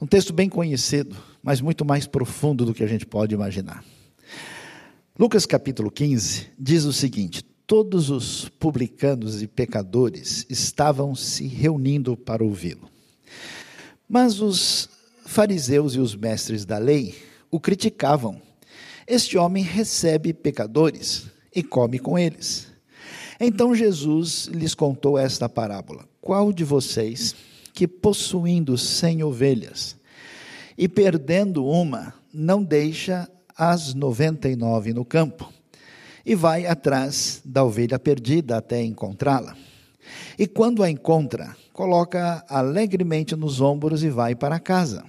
Um 0.00 0.06
texto 0.06 0.32
bem 0.32 0.48
conhecido, 0.48 1.16
mas 1.42 1.60
muito 1.60 1.84
mais 1.84 2.06
profundo 2.06 2.64
do 2.64 2.72
que 2.72 2.84
a 2.84 2.86
gente 2.86 3.04
pode 3.04 3.34
imaginar. 3.34 3.84
Lucas 5.18 5.44
capítulo 5.44 5.90
15 5.90 6.50
diz 6.56 6.84
o 6.84 6.92
seguinte: 6.92 7.42
Todos 7.66 8.08
os 8.08 8.48
publicanos 8.48 9.42
e 9.42 9.48
pecadores 9.48 10.46
estavam 10.48 11.16
se 11.16 11.48
reunindo 11.48 12.16
para 12.16 12.44
ouvi-lo. 12.44 12.88
Mas 14.08 14.40
os 14.40 14.88
fariseus 15.26 15.96
e 15.96 15.98
os 15.98 16.14
mestres 16.14 16.64
da 16.64 16.78
lei 16.78 17.16
o 17.50 17.58
criticavam. 17.58 18.40
Este 19.04 19.36
homem 19.36 19.64
recebe 19.64 20.32
pecadores 20.32 21.26
e 21.52 21.60
come 21.60 21.98
com 21.98 22.16
eles. 22.16 22.68
Então 23.40 23.74
Jesus 23.74 24.46
lhes 24.46 24.76
contou 24.76 25.18
esta 25.18 25.48
parábola: 25.48 26.08
Qual 26.20 26.52
de 26.52 26.62
vocês 26.62 27.34
que 27.78 27.86
possuindo 27.86 28.76
cem 28.76 29.22
ovelhas 29.22 29.96
e 30.76 30.88
perdendo 30.88 31.64
uma, 31.64 32.12
não 32.34 32.60
deixa 32.60 33.30
as 33.56 33.94
noventa 33.94 34.48
e 34.48 34.56
nove 34.56 34.92
no 34.92 35.04
campo 35.04 35.48
e 36.26 36.34
vai 36.34 36.66
atrás 36.66 37.40
da 37.44 37.62
ovelha 37.62 37.96
perdida 37.96 38.56
até 38.56 38.82
encontrá-la. 38.82 39.56
E 40.36 40.48
quando 40.48 40.82
a 40.82 40.90
encontra, 40.90 41.56
coloca 41.72 42.44
alegremente 42.48 43.36
nos 43.36 43.60
ombros 43.60 44.02
e 44.02 44.10
vai 44.10 44.34
para 44.34 44.58
casa. 44.58 45.04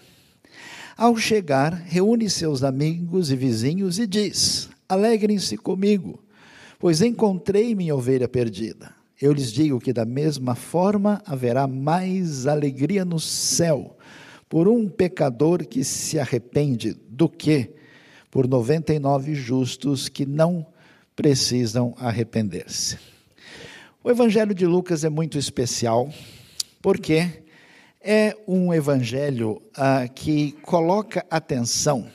Ao 0.95 1.17
chegar, 1.17 1.73
reúne 1.73 2.29
seus 2.29 2.61
amigos 2.61 3.31
e 3.31 3.35
vizinhos 3.35 3.97
e 3.97 4.05
diz: 4.05 4.69
Alegrem-se 4.87 5.57
comigo, 5.57 6.23
pois 6.77 7.01
encontrei 7.01 7.73
minha 7.73 7.95
ovelha 7.95 8.27
perdida. 8.27 8.98
Eu 9.21 9.33
lhes 9.33 9.51
digo 9.51 9.81
que 9.81 9.91
da 9.91 10.05
mesma 10.05 10.55
forma 10.55 11.21
haverá 11.25 11.67
mais 11.67 12.47
alegria 12.47 13.03
no 13.03 13.19
céu 13.19 13.97
por 14.47 14.67
um 14.67 14.87
pecador 14.87 15.65
que 15.65 15.83
se 15.83 16.17
arrepende 16.17 16.93
do 16.93 17.27
que 17.27 17.69
por 18.31 18.47
99 18.47 19.35
justos 19.35 20.07
que 20.07 20.25
não 20.25 20.65
precisam 21.17 21.93
arrepender-se. 21.97 22.97
O 24.01 24.09
Evangelho 24.09 24.55
de 24.55 24.65
Lucas 24.65 25.03
é 25.03 25.09
muito 25.09 25.37
especial 25.37 26.09
porque 26.81 27.43
é 27.99 28.33
um 28.47 28.73
evangelho 28.73 29.61
ah, 29.75 30.07
que 30.07 30.53
coloca 30.61 31.25
atenção 31.29 32.07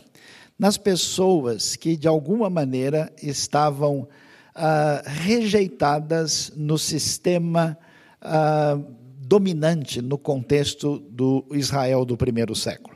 nas 0.59 0.79
pessoas 0.79 1.77
que 1.77 1.99
de 1.99 2.09
alguma 2.09 2.49
maneira 2.49 3.13
estavam 3.23 4.09
ah, 4.55 5.03
rejeitadas 5.05 6.53
no 6.57 6.79
sistema 6.79 7.77
ah, 8.21 8.79
dominante 9.19 10.01
no 10.01 10.17
contexto 10.17 10.99
do 11.11 11.45
Israel 11.53 12.05
do 12.05 12.17
primeiro 12.17 12.55
século. 12.55 12.95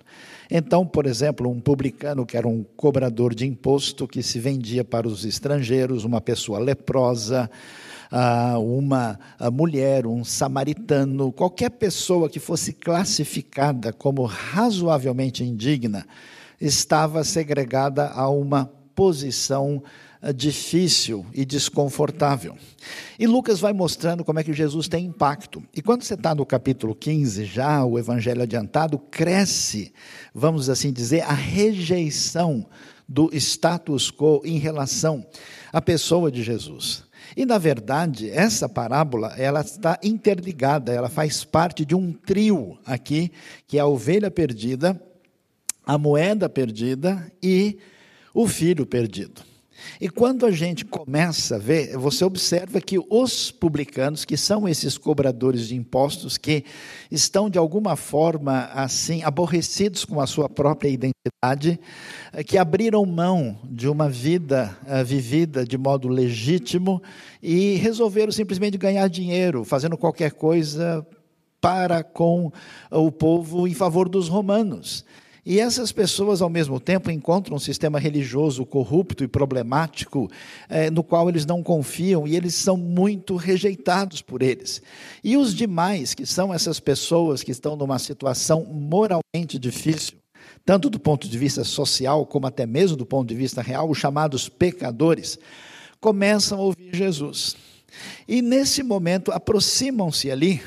Então, 0.51 0.87
por 0.87 1.05
exemplo, 1.05 1.51
um 1.51 1.61
publicano 1.61 2.25
que 2.25 2.37
era 2.37 2.47
um 2.49 2.65
cobrador 2.77 3.35
de 3.35 3.47
imposto 3.47 4.07
que 4.07 4.23
se 4.23 4.39
vendia 4.39 4.85
para 4.85 5.07
os 5.07 5.25
estrangeiros, 5.25 6.05
uma 6.05 6.21
pessoa 6.21 6.59
leprosa, 6.59 7.51
ah, 8.11 8.59
uma 8.59 9.19
mulher, 9.53 10.07
um 10.07 10.25
samaritano, 10.25 11.33
qualquer 11.33 11.71
pessoa 11.71 12.31
que 12.31 12.39
fosse 12.39 12.73
classificada 12.73 13.93
como 13.93 14.25
razoavelmente 14.25 15.45
indigna, 15.45 16.07
estava 16.61 17.25
segregada 17.25 18.09
a 18.09 18.29
uma 18.29 18.71
posição 18.95 19.83
difícil 20.35 21.25
e 21.33 21.45
desconfortável. 21.45 22.57
E 23.19 23.27
Lucas 23.27 23.61
vai 23.61 23.73
mostrando 23.73 24.25
como 24.25 24.39
é 24.39 24.45
que 24.45 24.53
Jesus 24.53 24.89
tem 24.89 25.07
impacto. 25.07 25.63
E 25.75 25.81
quando 25.81 26.03
você 26.03 26.15
está 26.15 26.35
no 26.35 26.45
capítulo 26.45 26.95
15, 26.95 27.45
já 27.45 27.85
o 27.85 27.99
evangelho 27.99 28.43
adiantado, 28.43 28.99
cresce, 28.99 29.93
vamos 30.35 30.69
assim 30.69 30.93
dizer, 30.93 31.23
a 31.23 31.33
rejeição 31.33 32.67
do 33.09 33.31
status 33.33 34.11
quo 34.11 34.43
em 34.45 34.59
relação 34.59 35.25
à 35.73 35.81
pessoa 35.81 36.31
de 36.31 36.43
Jesus. 36.43 37.05
E 37.37 37.47
na 37.47 37.59
verdade, 37.59 38.29
essa 38.31 38.69
parábola, 38.69 39.35
ela 39.39 39.61
está 39.61 39.99
interligada, 40.03 40.93
ela 40.93 41.09
faz 41.09 41.45
parte 41.45 41.85
de 41.85 41.95
um 41.95 42.13
trio 42.13 42.79
aqui, 42.85 43.31
que 43.67 43.79
é 43.79 43.81
a 43.81 43.87
ovelha 43.87 44.31
perdida, 44.31 45.01
a 45.87 45.97
moeda 45.97 46.49
perdida 46.49 47.31
e 47.43 47.79
o 48.35 48.47
filho 48.47 48.85
perdido. 48.85 49.43
E 50.01 50.09
quando 50.09 50.47
a 50.47 50.51
gente 50.51 50.85
começa 50.85 51.57
a 51.57 51.59
ver, 51.59 51.97
você 51.97 52.25
observa 52.25 52.81
que 52.81 52.99
os 53.11 53.51
publicanos, 53.51 54.25
que 54.25 54.37
são 54.37 54.69
esses 54.69 54.97
cobradores 54.97 55.69
de 55.69 55.77
impostos, 55.77 56.37
que 56.37 56.65
estão 57.11 57.51
de 57.51 57.59
alguma 57.59 57.97
forma 57.97 58.71
assim 58.73 59.23
aborrecidos 59.23 60.05
com 60.05 60.21
a 60.21 60.27
sua 60.27 60.49
própria 60.49 60.89
identidade, 60.89 61.81
eh, 62.33 62.45
que 62.45 62.59
abriram 62.59 63.05
mão 63.05 63.59
de 63.65 63.89
uma 63.89 64.09
vida 64.09 64.77
uh, 64.87 65.05
vivida 65.05 65.65
de 65.65 65.77
modo 65.77 66.09
legítimo 66.09 67.03
e 67.43 67.75
resolveram 67.77 68.33
simplesmente 68.33 68.79
ganhar 68.79 69.09
dinheiro, 69.09 69.65
fazendo 69.65 69.97
qualquer 69.97 70.33
coisa 70.33 71.07
para 71.61 72.03
com 72.03 72.53
o 72.91 73.11
povo 73.11 73.67
em 73.67 73.75
favor 73.75 74.09
dos 74.09 74.29
romanos. 74.29 75.05
E 75.49 75.61
essas 75.61 75.91
pessoas, 75.91 76.43
ao 76.43 76.51
mesmo 76.51 76.79
tempo, 76.79 77.11
encontram 77.11 77.57
um 77.57 77.59
sistema 77.59 77.99
religioso 77.99 78.67
corrupto 78.67 79.25
e 79.25 79.27
problemático, 79.27 80.31
eh, 80.69 80.91
no 80.91 81.03
qual 81.03 81.27
eles 81.27 81.47
não 81.47 81.63
confiam 81.63 82.29
e 82.29 82.37
eles 82.37 82.55
são 82.55 82.77
muito 82.77 83.35
rejeitados 83.35 84.21
por 84.21 84.43
eles. 84.43 84.83
E 85.25 85.39
os 85.39 85.55
demais, 85.55 86.13
que 86.13 86.27
são 86.27 86.53
essas 86.53 86.79
pessoas 86.79 87.43
que 87.43 87.51
estão 87.51 87.77
numa 87.77 87.99
situação 87.99 88.63
moralmente 88.63 89.59
difícil, 89.59 90.19
tanto 90.67 90.91
do 90.91 91.01
ponto 91.01 91.27
de 91.27 91.39
vista 91.39 91.65
social, 91.65 92.27
como 92.27 92.47
até 92.47 92.67
mesmo 92.67 92.95
do 92.95 93.07
ponto 93.07 93.27
de 93.27 93.35
vista 93.35 93.63
real, 93.63 93.89
os 93.89 93.97
chamados 93.97 94.51
pecadores, 94.51 95.39
começam 95.99 96.59
a 96.59 96.63
ouvir 96.63 96.95
Jesus. 96.95 97.57
E 98.29 98.43
nesse 98.43 98.83
momento 98.83 99.33
aproximam-se 99.33 100.31
ali 100.31 100.61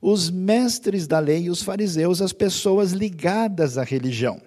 os 0.00 0.30
mestres 0.30 1.06
da 1.06 1.18
lei 1.18 1.44
e 1.44 1.50
os 1.50 1.62
fariseus, 1.62 2.20
as 2.22 2.32
pessoas 2.32 2.92
ligadas 2.92 3.78
à 3.78 3.84
religião. 3.84 4.40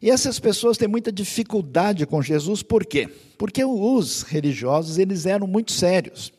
E 0.00 0.10
essas 0.10 0.40
pessoas 0.40 0.76
têm 0.76 0.88
muita 0.88 1.12
dificuldade 1.12 2.04
com 2.06 2.20
Jesus, 2.20 2.62
por 2.62 2.84
quê? 2.84 3.08
Porque 3.38 3.64
os 3.64 4.22
religiosos, 4.22 4.98
eles 4.98 5.26
eram 5.26 5.46
muito 5.46 5.70
sérios. 5.70 6.32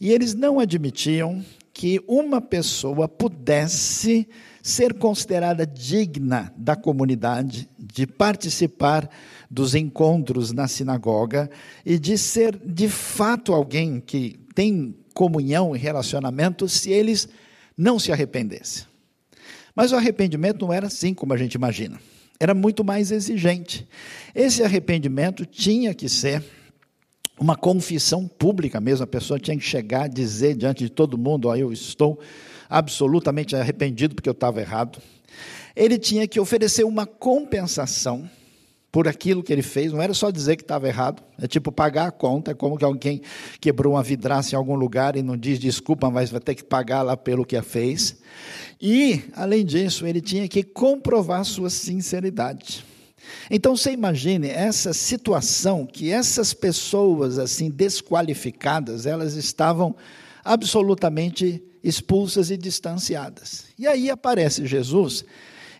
E 0.00 0.10
eles 0.10 0.34
não 0.34 0.58
admitiam 0.58 1.44
que 1.72 2.02
uma 2.06 2.40
pessoa 2.40 3.08
pudesse 3.08 4.28
ser 4.62 4.94
considerada 4.94 5.66
digna 5.66 6.52
da 6.56 6.76
comunidade, 6.76 7.68
de 7.78 8.06
participar 8.06 9.08
dos 9.50 9.74
encontros 9.74 10.52
na 10.52 10.68
sinagoga 10.68 11.50
e 11.84 11.98
de 11.98 12.18
ser 12.18 12.56
de 12.58 12.88
fato 12.88 13.52
alguém 13.52 14.00
que 14.00 14.38
tem 14.54 14.94
comunhão 15.14 15.74
e 15.74 15.78
relacionamento 15.78 16.68
se 16.68 16.90
eles 16.90 17.28
não 17.80 17.98
se 17.98 18.12
arrependesse. 18.12 18.84
Mas 19.74 19.90
o 19.90 19.96
arrependimento 19.96 20.66
não 20.66 20.72
era 20.72 20.88
assim 20.88 21.14
como 21.14 21.32
a 21.32 21.36
gente 21.36 21.54
imagina. 21.54 21.98
Era 22.38 22.52
muito 22.54 22.84
mais 22.84 23.10
exigente. 23.10 23.88
Esse 24.34 24.62
arrependimento 24.62 25.46
tinha 25.46 25.94
que 25.94 26.06
ser 26.06 26.44
uma 27.38 27.56
confissão 27.56 28.28
pública 28.28 28.80
mesmo. 28.80 29.04
A 29.04 29.06
pessoa 29.06 29.40
tinha 29.40 29.56
que 29.56 29.64
chegar 29.64 30.02
a 30.02 30.08
dizer 30.08 30.56
diante 30.56 30.84
de 30.84 30.90
todo 30.90 31.16
mundo: 31.16 31.48
oh, 31.48 31.56
eu 31.56 31.72
estou 31.72 32.20
absolutamente 32.68 33.56
arrependido 33.56 34.14
porque 34.14 34.28
eu 34.28 34.32
estava 34.32 34.60
errado. 34.60 35.00
Ele 35.74 35.98
tinha 35.98 36.28
que 36.28 36.38
oferecer 36.38 36.84
uma 36.84 37.06
compensação 37.06 38.28
por 38.92 39.06
aquilo 39.06 39.42
que 39.42 39.52
ele 39.52 39.62
fez, 39.62 39.92
não 39.92 40.02
era 40.02 40.12
só 40.12 40.30
dizer 40.30 40.56
que 40.56 40.62
estava 40.62 40.88
errado, 40.88 41.22
é 41.38 41.46
tipo 41.46 41.70
pagar 41.70 42.08
a 42.08 42.10
conta, 42.10 42.50
é 42.50 42.54
como 42.54 42.76
que 42.76 42.84
alguém 42.84 43.22
quebrou 43.60 43.94
uma 43.94 44.02
vidraça 44.02 44.54
em 44.54 44.58
algum 44.58 44.74
lugar 44.74 45.16
e 45.16 45.22
não 45.22 45.36
diz 45.36 45.58
desculpa, 45.58 46.10
mas 46.10 46.30
vai 46.30 46.40
ter 46.40 46.56
que 46.56 46.64
pagar 46.64 47.02
lá 47.02 47.16
pelo 47.16 47.44
que 47.44 47.60
fez. 47.62 48.16
E, 48.80 49.22
além 49.34 49.64
disso, 49.64 50.06
ele 50.06 50.20
tinha 50.20 50.48
que 50.48 50.62
comprovar 50.62 51.44
sua 51.44 51.70
sinceridade. 51.70 52.84
Então 53.50 53.76
você 53.76 53.92
imagine 53.92 54.48
essa 54.48 54.92
situação 54.92 55.86
que 55.86 56.10
essas 56.10 56.52
pessoas 56.52 57.38
assim 57.38 57.70
desqualificadas, 57.70 59.06
elas 59.06 59.34
estavam 59.34 59.94
absolutamente 60.44 61.62
expulsas 61.82 62.50
e 62.50 62.56
distanciadas. 62.56 63.66
E 63.78 63.86
aí 63.86 64.10
aparece 64.10 64.66
Jesus 64.66 65.24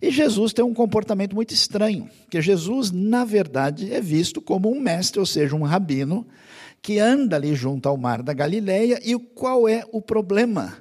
e 0.03 0.11
Jesus 0.11 0.53
tem 0.53 0.65
um 0.65 0.73
comportamento 0.73 1.35
muito 1.35 1.53
estranho, 1.53 2.09
porque 2.23 2.41
Jesus, 2.41 2.91
na 2.91 3.25
verdade, 3.25 3.93
é 3.93 4.01
visto 4.01 4.41
como 4.41 4.71
um 4.71 4.81
mestre, 4.81 5.21
ou 5.21 5.27
seja, 5.27 5.55
um 5.55 5.63
rabino, 5.63 6.27
que 6.81 6.99
anda 6.99 7.37
ali 7.37 7.55
junto 7.55 7.89
ao 7.89 7.97
mar 7.97 8.23
da 8.23 8.33
Galileia, 8.33 8.99
e 9.05 9.19
qual 9.19 9.69
é 9.69 9.85
o 9.93 10.01
problema? 10.01 10.79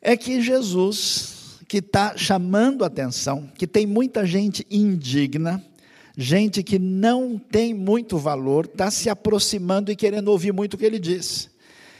É 0.00 0.16
que 0.16 0.40
Jesus, 0.40 1.58
que 1.66 1.78
está 1.78 2.16
chamando 2.16 2.84
atenção, 2.84 3.50
que 3.58 3.66
tem 3.66 3.86
muita 3.86 4.24
gente 4.24 4.64
indigna, 4.70 5.62
gente 6.16 6.62
que 6.62 6.78
não 6.78 7.36
tem 7.36 7.74
muito 7.74 8.16
valor, 8.16 8.66
está 8.66 8.90
se 8.90 9.10
aproximando 9.10 9.90
e 9.90 9.96
querendo 9.96 10.28
ouvir 10.28 10.52
muito 10.52 10.74
o 10.74 10.78
que 10.78 10.84
ele 10.84 11.00
diz. 11.00 11.50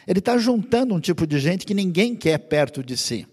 Ele 0.07 0.21
está 0.21 0.39
juntando 0.39 0.95
um 0.95 1.01
tipo 1.01 1.27
de 1.27 1.39
gente 1.39 1.67
que 1.67 1.75
ninguém 1.75 2.15
quer 2.15 2.39
perto 2.39 2.83
de 2.83 2.97
si. 2.97 3.27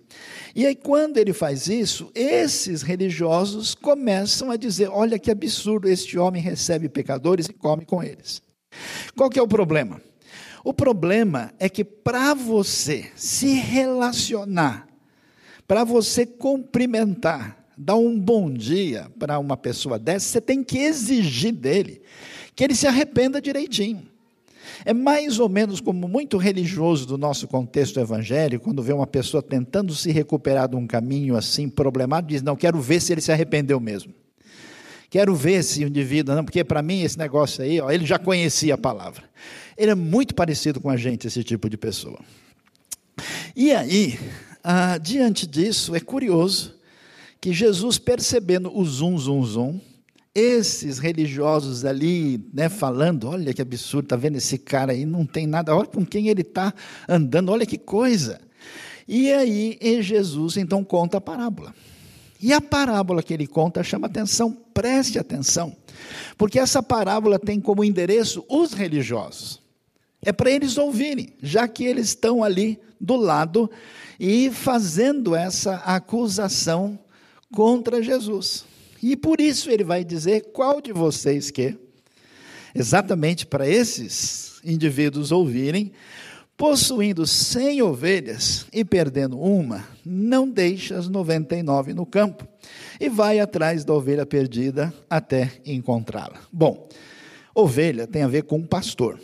E 0.56 0.66
aí, 0.66 0.76
quando 0.76 1.18
ele 1.18 1.34
faz 1.34 1.68
isso, 1.68 2.12
esses 2.14 2.82
religiosos 2.82 3.76
começam 3.76 4.52
a 4.52 4.58
dizer: 4.58 4.90
olha 4.90 5.20
que 5.20 5.32
absurdo, 5.32 5.88
este 5.88 6.18
homem 6.18 6.42
recebe 6.42 6.90
pecadores 6.90 7.48
e 7.48 7.54
come 7.54 7.86
com 7.86 8.04
eles. 8.04 8.42
Qual 9.16 9.30
que 9.30 9.40
é 9.40 9.42
o 9.42 9.48
problema? 9.48 10.02
O 10.64 10.74
problema 10.74 11.54
é 11.60 11.70
que 11.70 11.84
para 11.84 12.34
você 12.34 13.10
se 13.16 13.54
relacionar, 13.54 14.88
para 15.68 15.84
você 15.84 16.26
cumprimentar, 16.26 17.66
dar 17.78 17.96
um 17.96 18.20
bom 18.20 18.52
dia 18.52 19.10
para 19.20 19.40
uma 19.40 19.56
pessoa 19.56 20.00
dessa, 20.00 20.28
você 20.28 20.42
tem 20.42 20.64
que 20.64 20.80
exigir 20.80 21.54
dele 21.54 22.02
que 22.56 22.64
ele 22.64 22.74
se 22.74 22.88
arrependa 22.88 23.40
direitinho. 23.40 24.08
É 24.86 24.94
mais 24.94 25.40
ou 25.40 25.50
menos 25.50 25.80
como 25.82 26.08
muito 26.08 26.38
religioso 26.38 27.06
do 27.06 27.18
nosso 27.18 27.48
contexto 27.48 28.00
evangélico, 28.00 28.66
quando 28.66 28.84
vê 28.84 28.94
uma 28.94 29.08
pessoa 29.08 29.42
tentando 29.42 29.94
se 29.94 30.12
recuperar 30.12 30.68
de 30.68 30.76
um 30.76 30.88
caminho 30.88 31.36
assim 31.36 31.70
problemático, 31.70 32.30
diz: 32.30 32.42
Não, 32.42 32.56
quero 32.56 32.80
ver 32.80 33.02
se 33.02 33.14
ele 33.14 33.22
se 33.22 33.32
arrependeu 33.32 33.80
mesmo. 33.80 34.14
Quero 35.10 35.34
ver 35.34 35.64
se 35.64 35.86
o 35.86 35.88
indivíduo, 35.88 36.36
não, 36.36 36.44
porque 36.44 36.64
para 36.64 36.82
mim 36.82 37.02
esse 37.02 37.18
negócio 37.18 37.64
aí, 37.64 37.80
ó, 37.80 37.90
ele 37.90 38.06
já 38.06 38.20
conhecia 38.20 38.74
a 38.74 38.78
palavra. 38.78 39.24
Ele 39.78 39.92
é 39.92 39.96
muito 39.96 40.36
parecido 40.36 40.82
com 40.82 40.90
a 40.90 40.98
gente, 40.98 41.28
esse 41.28 41.44
tipo 41.44 41.70
de 41.70 41.78
pessoa. 41.78 42.20
E 43.56 43.72
aí, 43.72 44.20
ah, 44.64 44.98
diante 44.98 45.48
disso, 45.48 45.96
é 45.96 46.00
curioso 46.00 46.76
que 47.40 47.54
Jesus, 47.54 47.98
percebendo 47.98 48.76
o 48.76 48.84
zum, 48.84 49.18
zum, 49.18 49.44
zum, 49.44 49.80
esses 50.40 51.00
religiosos 51.00 51.84
ali, 51.84 52.40
né, 52.54 52.70
falando, 52.70 53.28
olha 53.28 53.52
que 53.52 53.62
absurdo, 53.62 54.10
tá 54.10 54.16
vendo 54.16 54.36
esse 54.36 54.60
cara 54.60 54.92
aí, 54.92 55.04
não 55.04 55.26
tem 55.26 55.48
nada, 55.48 55.76
olha 55.76 55.88
com 55.88 56.06
quem 56.06 56.28
ele 56.28 56.42
está 56.42 56.72
andando, 57.10 57.52
olha 57.52 57.66
que 57.66 57.80
coisa. 57.80 58.40
E 59.08 59.34
aí, 59.34 59.80
Jesus 60.04 60.56
então 60.56 60.84
conta 60.84 61.18
a 61.18 61.22
parábola. 61.22 61.74
E 62.40 62.54
a 62.54 62.62
parábola 62.62 63.24
que 63.24 63.34
ele 63.34 63.48
conta 63.48 63.82
chama 63.82 64.06
atenção, 64.06 64.56
preste 64.76 65.18
atenção, 65.18 65.76
porque 66.38 66.60
essa 66.60 66.84
parábola 66.84 67.40
tem 67.40 67.60
como 67.60 67.84
endereço 67.84 68.46
os 68.48 68.74
religiosos. 68.74 69.60
É 70.22 70.32
para 70.32 70.52
eles 70.52 70.78
ouvirem, 70.78 71.34
já 71.42 71.68
que 71.68 71.84
eles 71.84 72.10
estão 72.10 72.44
ali 72.44 72.80
do 73.02 73.16
lado 73.16 73.68
e 74.20 74.52
fazendo 74.52 75.36
essa 75.36 75.78
acusação 75.78 77.00
contra 77.52 78.04
Jesus. 78.04 78.67
E 79.02 79.16
por 79.16 79.40
isso 79.40 79.70
ele 79.70 79.84
vai 79.84 80.04
dizer 80.04 80.52
qual 80.54 80.82
de 80.82 80.92
vocês 80.92 81.52
que, 81.52 81.78
exatamente 82.74 83.46
para 83.46 83.68
esses 83.68 84.60
indivíduos 84.64 85.32
ouvirem, 85.32 85.92
possuindo 86.58 87.28
cem 87.28 87.82
ovelhas 87.84 88.66
e 88.74 88.84
perdendo 88.84 89.40
uma, 89.40 89.88
não 90.04 90.50
deixa 90.50 90.98
as 90.98 91.08
noventa 91.08 91.56
e 91.56 91.62
nove 91.62 91.94
no 91.94 92.06
campo 92.06 92.48
e 93.00 93.08
vai 93.08 93.40
atrás 93.40 93.86
da 93.86 93.94
ovelha 93.94 94.26
perdida 94.26 94.92
até 95.08 95.52
encontrá-la. 95.64 96.40
Bom, 96.52 96.90
ovelha 97.54 98.08
tem 98.08 98.24
a 98.24 98.28
ver 98.28 98.44
com 98.44 98.66
pastor. 98.66 99.20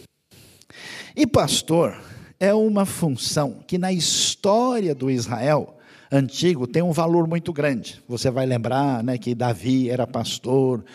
E 1.15 1.25
pastor 1.25 1.99
é 2.39 2.53
uma 2.53 2.85
função 2.85 3.63
que 3.67 3.77
na 3.79 3.91
história 3.91 4.93
do 4.93 5.09
Israel 5.09 5.77
antigo 6.13 6.67
tem 6.67 6.83
um 6.83 6.91
valor 6.91 7.27
muito 7.27 7.51
grande. 7.51 8.01
Você 8.07 8.29
vai 8.29 8.45
lembrar 8.45 9.03
né, 9.03 9.17
que 9.17 9.33
Davi 9.33 9.89
era 9.89 10.05
pastor, 10.05 10.85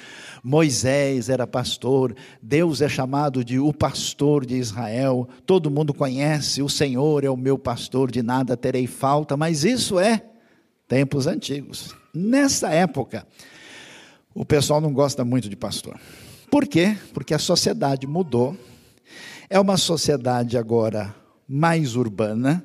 Moisés 0.42 1.28
era 1.28 1.46
pastor, 1.46 2.14
Deus 2.40 2.80
é 2.80 2.88
chamado 2.88 3.44
de 3.44 3.58
o 3.58 3.72
pastor 3.72 4.46
de 4.46 4.54
Israel, 4.54 5.28
todo 5.44 5.70
mundo 5.70 5.92
conhece, 5.92 6.62
o 6.62 6.68
Senhor 6.68 7.24
é 7.24 7.30
o 7.30 7.36
meu 7.36 7.58
pastor, 7.58 8.10
de 8.10 8.22
nada 8.22 8.56
terei 8.56 8.86
falta, 8.86 9.36
mas 9.36 9.64
isso 9.64 9.98
é 9.98 10.22
tempos 10.86 11.26
antigos. 11.26 11.94
Nessa 12.14 12.70
época, 12.70 13.26
o 14.32 14.44
pessoal 14.44 14.80
não 14.80 14.92
gosta 14.92 15.24
muito 15.24 15.48
de 15.48 15.56
pastor. 15.56 15.98
Por 16.48 16.66
quê? 16.66 16.96
Porque 17.12 17.34
a 17.34 17.38
sociedade 17.38 18.06
mudou. 18.06 18.56
É 19.50 19.58
uma 19.58 19.76
sociedade 19.76 20.56
agora 20.56 21.14
mais 21.46 21.96
urbana, 21.96 22.64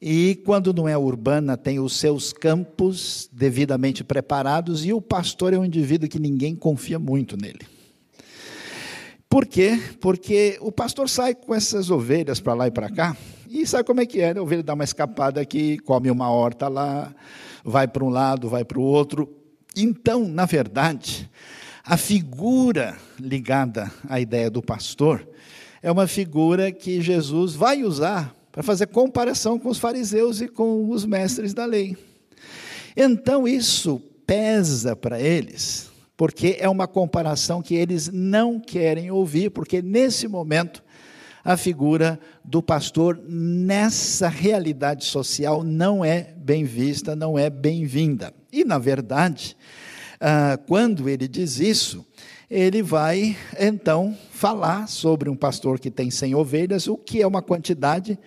e 0.00 0.40
quando 0.44 0.74
não 0.74 0.86
é 0.86 0.96
urbana, 0.96 1.56
tem 1.56 1.80
os 1.80 1.96
seus 1.96 2.32
campos 2.32 3.28
devidamente 3.32 4.04
preparados, 4.04 4.84
e 4.84 4.92
o 4.92 5.00
pastor 5.00 5.54
é 5.54 5.58
um 5.58 5.64
indivíduo 5.64 6.08
que 6.08 6.18
ninguém 6.18 6.54
confia 6.54 6.98
muito 6.98 7.36
nele. 7.36 7.66
Por 9.28 9.46
quê? 9.46 9.80
Porque 10.00 10.58
o 10.60 10.70
pastor 10.70 11.08
sai 11.08 11.34
com 11.34 11.54
essas 11.54 11.90
ovelhas 11.90 12.40
para 12.40 12.54
lá 12.54 12.66
e 12.66 12.70
para 12.70 12.90
cá, 12.90 13.16
e 13.48 13.66
sabe 13.66 13.84
como 13.84 14.00
é 14.00 14.06
que 14.06 14.20
é, 14.20 14.34
né? 14.34 14.40
A 14.40 14.42
ovelha 14.42 14.62
dá 14.62 14.74
uma 14.74 14.84
escapada 14.84 15.40
aqui, 15.40 15.78
come 15.78 16.10
uma 16.10 16.30
horta 16.30 16.68
lá, 16.68 17.14
vai 17.64 17.88
para 17.88 18.04
um 18.04 18.10
lado, 18.10 18.48
vai 18.48 18.64
para 18.64 18.78
o 18.78 18.82
outro. 18.82 19.32
Então, 19.74 20.28
na 20.28 20.44
verdade, 20.44 21.30
a 21.84 21.96
figura 21.96 22.96
ligada 23.18 23.90
à 24.08 24.20
ideia 24.20 24.50
do 24.50 24.60
pastor 24.60 25.26
é 25.82 25.90
uma 25.90 26.06
figura 26.06 26.70
que 26.70 27.00
Jesus 27.00 27.54
vai 27.54 27.82
usar 27.82 28.35
para 28.56 28.62
fazer 28.62 28.86
comparação 28.86 29.58
com 29.58 29.68
os 29.68 29.76
fariseus 29.76 30.40
e 30.40 30.48
com 30.48 30.88
os 30.88 31.04
mestres 31.04 31.52
da 31.52 31.66
lei. 31.66 31.94
Então 32.96 33.46
isso 33.46 34.00
pesa 34.26 34.96
para 34.96 35.20
eles, 35.20 35.90
porque 36.16 36.56
é 36.58 36.66
uma 36.66 36.88
comparação 36.88 37.60
que 37.60 37.74
eles 37.74 38.08
não 38.10 38.58
querem 38.58 39.10
ouvir, 39.10 39.50
porque 39.50 39.82
nesse 39.82 40.26
momento 40.26 40.82
a 41.44 41.54
figura 41.58 42.18
do 42.42 42.62
pastor 42.62 43.20
nessa 43.28 44.26
realidade 44.26 45.04
social 45.04 45.62
não 45.62 46.02
é 46.02 46.32
bem 46.38 46.64
vista, 46.64 47.14
não 47.14 47.38
é 47.38 47.50
bem-vinda. 47.50 48.32
E, 48.50 48.64
na 48.64 48.78
verdade, 48.78 49.54
ah, 50.18 50.58
quando 50.66 51.10
ele 51.10 51.28
diz 51.28 51.60
isso, 51.60 52.06
ele 52.50 52.82
vai 52.82 53.36
então 53.60 54.16
falar 54.30 54.88
sobre 54.88 55.28
um 55.28 55.36
pastor 55.36 55.78
que 55.78 55.90
tem 55.90 56.10
100 56.10 56.34
ovelhas, 56.34 56.88
o 56.88 56.96
que 56.96 57.20
é 57.20 57.26
uma 57.26 57.42
quantidade 57.42 58.18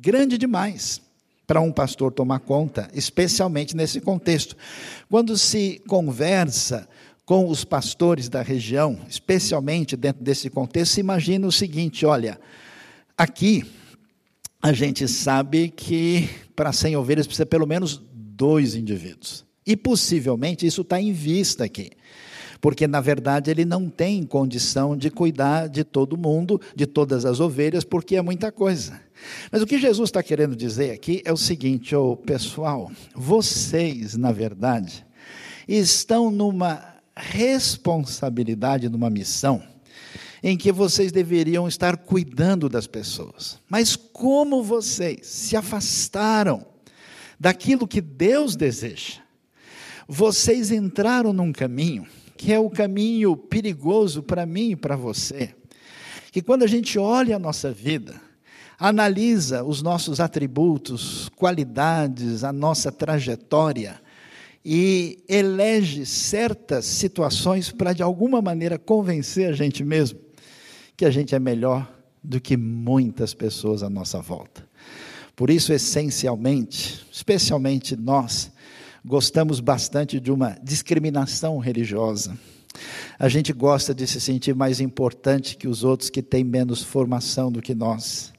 grande 0.00 0.38
demais 0.38 1.00
para 1.46 1.60
um 1.60 1.72
pastor 1.72 2.12
tomar 2.12 2.40
conta, 2.40 2.88
especialmente 2.94 3.74
nesse 3.74 4.00
contexto. 4.00 4.56
Quando 5.10 5.36
se 5.36 5.82
conversa 5.88 6.88
com 7.24 7.48
os 7.48 7.64
pastores 7.64 8.28
da 8.28 8.42
região, 8.42 8.98
especialmente 9.08 9.96
dentro 9.96 10.22
desse 10.22 10.48
contexto, 10.48 10.92
se 10.94 11.00
imagina 11.00 11.46
o 11.46 11.52
seguinte: 11.52 12.06
olha, 12.06 12.40
aqui 13.16 13.64
a 14.62 14.72
gente 14.72 15.08
sabe 15.08 15.68
que 15.68 16.28
para 16.54 16.72
100 16.72 16.96
ovelhas 16.96 17.26
precisa 17.26 17.46
pelo 17.46 17.66
menos 17.66 18.00
dois 18.12 18.74
indivíduos. 18.74 19.44
E 19.66 19.76
possivelmente 19.76 20.66
isso 20.66 20.80
está 20.80 21.00
em 21.00 21.12
vista 21.12 21.64
aqui 21.64 21.90
porque 22.60 22.86
na 22.86 23.00
verdade 23.00 23.50
ele 23.50 23.64
não 23.64 23.88
tem 23.88 24.24
condição 24.24 24.96
de 24.96 25.10
cuidar 25.10 25.68
de 25.68 25.84
todo 25.84 26.16
mundo, 26.16 26.60
de 26.74 26.86
todas 26.86 27.24
as 27.24 27.40
ovelhas, 27.40 27.84
porque 27.84 28.16
é 28.16 28.22
muita 28.22 28.50
coisa. 28.50 29.00
Mas 29.50 29.62
o 29.62 29.66
que 29.66 29.78
Jesus 29.78 30.08
está 30.08 30.22
querendo 30.22 30.56
dizer 30.56 30.92
aqui 30.92 31.22
é 31.24 31.32
o 31.32 31.36
seguinte, 31.36 31.94
oh, 31.94 32.16
pessoal, 32.16 32.90
vocês, 33.14 34.16
na 34.16 34.32
verdade, 34.32 35.04
estão 35.66 36.30
numa 36.30 36.96
responsabilidade, 37.16 38.88
numa 38.88 39.10
missão, 39.10 39.62
em 40.42 40.56
que 40.56 40.70
vocês 40.70 41.10
deveriam 41.10 41.66
estar 41.66 41.96
cuidando 41.96 42.68
das 42.68 42.86
pessoas. 42.86 43.58
Mas 43.68 43.96
como 43.96 44.62
vocês 44.62 45.26
se 45.26 45.56
afastaram 45.56 46.64
daquilo 47.38 47.88
que 47.88 48.00
Deus 48.00 48.54
deseja, 48.54 49.20
vocês 50.06 50.70
entraram 50.70 51.32
num 51.32 51.52
caminho 51.52 52.06
que 52.38 52.52
é 52.52 52.58
o 52.58 52.70
caminho 52.70 53.36
perigoso 53.36 54.22
para 54.22 54.46
mim 54.46 54.70
e 54.70 54.76
para 54.76 54.94
você. 54.94 55.50
Que 56.30 56.40
quando 56.40 56.62
a 56.62 56.68
gente 56.68 56.96
olha 56.98 57.34
a 57.34 57.38
nossa 57.38 57.72
vida, 57.72 58.20
analisa 58.78 59.64
os 59.64 59.82
nossos 59.82 60.20
atributos, 60.20 61.28
qualidades, 61.30 62.44
a 62.44 62.52
nossa 62.52 62.92
trajetória 62.92 64.00
e 64.64 65.18
elege 65.28 66.06
certas 66.06 66.84
situações 66.84 67.72
para 67.72 67.92
de 67.92 68.04
alguma 68.04 68.40
maneira 68.40 68.78
convencer 68.78 69.50
a 69.50 69.52
gente 69.52 69.82
mesmo 69.82 70.20
que 70.96 71.04
a 71.04 71.10
gente 71.10 71.34
é 71.34 71.38
melhor 71.40 71.92
do 72.22 72.40
que 72.40 72.56
muitas 72.56 73.34
pessoas 73.34 73.82
à 73.82 73.90
nossa 73.90 74.20
volta. 74.20 74.66
Por 75.34 75.50
isso, 75.50 75.72
essencialmente, 75.72 77.06
especialmente 77.12 77.96
nós, 77.96 78.50
gostamos 79.08 79.58
bastante 79.58 80.20
de 80.20 80.30
uma 80.30 80.58
discriminação 80.62 81.56
religiosa. 81.58 82.38
A 83.18 83.26
gente 83.26 83.54
gosta 83.54 83.94
de 83.94 84.06
se 84.06 84.20
sentir 84.20 84.54
mais 84.54 84.80
importante 84.80 85.56
que 85.56 85.66
os 85.66 85.82
outros 85.82 86.10
que 86.10 86.22
têm 86.22 86.44
menos 86.44 86.82
formação 86.82 87.50
do 87.50 87.62
que 87.62 87.74
nós. 87.74 88.32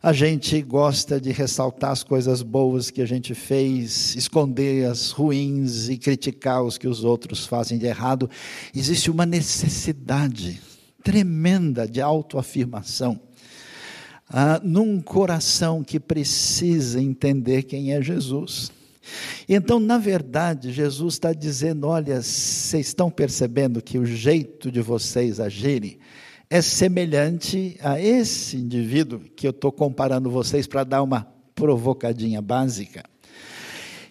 A 0.00 0.12
gente 0.12 0.62
gosta 0.62 1.20
de 1.20 1.32
ressaltar 1.32 1.90
as 1.90 2.04
coisas 2.04 2.40
boas 2.40 2.88
que 2.88 3.02
a 3.02 3.06
gente 3.06 3.34
fez, 3.34 4.14
esconder 4.14 4.88
as 4.88 5.10
ruins 5.10 5.88
e 5.88 5.98
criticar 5.98 6.62
os 6.62 6.78
que 6.78 6.86
os 6.86 7.02
outros 7.02 7.44
fazem 7.44 7.76
de 7.76 7.86
errado. 7.86 8.30
Existe 8.72 9.10
uma 9.10 9.26
necessidade 9.26 10.60
tremenda 11.02 11.88
de 11.88 12.00
autoafirmação. 12.00 13.18
Ah, 14.28 14.60
num 14.62 15.00
coração 15.00 15.82
que 15.82 15.98
precisa 15.98 17.00
entender 17.00 17.64
quem 17.64 17.92
é 17.92 18.00
Jesus. 18.00 18.70
Então, 19.48 19.78
na 19.78 19.98
verdade, 19.98 20.72
Jesus 20.72 21.14
está 21.14 21.32
dizendo: 21.32 21.86
olha, 21.86 22.22
vocês 22.22 22.88
estão 22.88 23.10
percebendo 23.10 23.82
que 23.82 23.98
o 23.98 24.06
jeito 24.06 24.70
de 24.70 24.80
vocês 24.80 25.40
agirem 25.40 25.98
é 26.48 26.62
semelhante 26.62 27.76
a 27.80 28.00
esse 28.00 28.56
indivíduo 28.56 29.20
que 29.34 29.46
eu 29.46 29.50
estou 29.50 29.72
comparando 29.72 30.30
vocês 30.30 30.66
para 30.66 30.84
dar 30.84 31.02
uma 31.02 31.26
provocadinha 31.54 32.40
básica, 32.40 33.04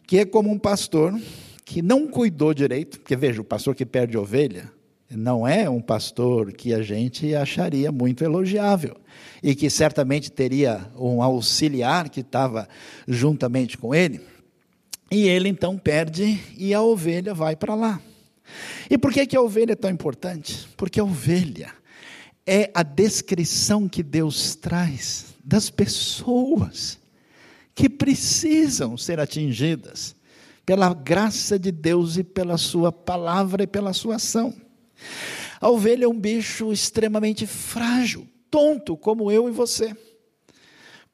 que 0.05 0.19
é 0.19 0.25
como 0.25 0.51
um 0.51 0.59
pastor 0.59 1.17
que 1.63 1.81
não 1.81 2.07
cuidou 2.07 2.53
direito, 2.53 2.99
porque 2.99 3.15
veja, 3.15 3.41
o 3.41 3.45
pastor 3.45 3.73
que 3.73 3.85
perde 3.85 4.17
ovelha 4.17 4.71
não 5.09 5.47
é 5.47 5.69
um 5.69 5.81
pastor 5.81 6.51
que 6.51 6.73
a 6.73 6.81
gente 6.81 7.33
acharia 7.35 7.91
muito 7.91 8.23
elogiável 8.23 8.95
e 9.41 9.55
que 9.55 9.69
certamente 9.69 10.31
teria 10.31 10.89
um 10.97 11.21
auxiliar 11.21 12.09
que 12.09 12.21
estava 12.21 12.67
juntamente 13.07 13.77
com 13.77 13.93
ele. 13.93 14.19
E 15.11 15.27
ele 15.27 15.49
então 15.49 15.77
perde 15.77 16.39
e 16.57 16.73
a 16.73 16.81
ovelha 16.81 17.33
vai 17.33 17.55
para 17.55 17.75
lá. 17.75 18.01
E 18.89 18.97
por 18.97 19.11
que, 19.11 19.25
que 19.25 19.35
a 19.35 19.41
ovelha 19.41 19.73
é 19.73 19.75
tão 19.75 19.89
importante? 19.89 20.67
Porque 20.75 20.99
a 20.99 21.03
ovelha 21.03 21.73
é 22.45 22.69
a 22.73 22.83
descrição 22.83 23.87
que 23.87 24.03
Deus 24.03 24.55
traz 24.55 25.35
das 25.43 25.69
pessoas 25.69 26.99
que 27.73 27.89
precisam 27.89 28.97
ser 28.97 29.19
atingidas 29.19 30.15
pela 30.65 30.93
graça 30.93 31.59
de 31.59 31.71
Deus 31.71 32.17
e 32.17 32.23
pela 32.23 32.57
Sua 32.57 32.91
palavra 32.91 33.63
e 33.63 33.67
pela 33.67 33.93
Sua 33.93 34.15
ação. 34.15 34.53
A 35.59 35.69
ovelha 35.69 36.05
é 36.05 36.07
um 36.07 36.19
bicho 36.19 36.71
extremamente 36.71 37.45
frágil, 37.45 38.27
tonto, 38.49 38.97
como 38.97 39.31
eu 39.31 39.47
e 39.47 39.51
você. 39.51 39.95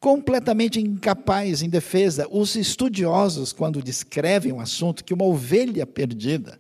Completamente 0.02 0.82
incapaz, 0.82 1.62
em 1.62 1.70
defesa. 1.70 2.28
Os 2.30 2.56
estudiosos, 2.56 3.54
quando 3.54 3.82
descrevem 3.82 4.52
um 4.52 4.60
assunto, 4.60 5.06
que 5.06 5.14
uma 5.14 5.24
ovelha 5.24 5.88
perdida 5.88 6.60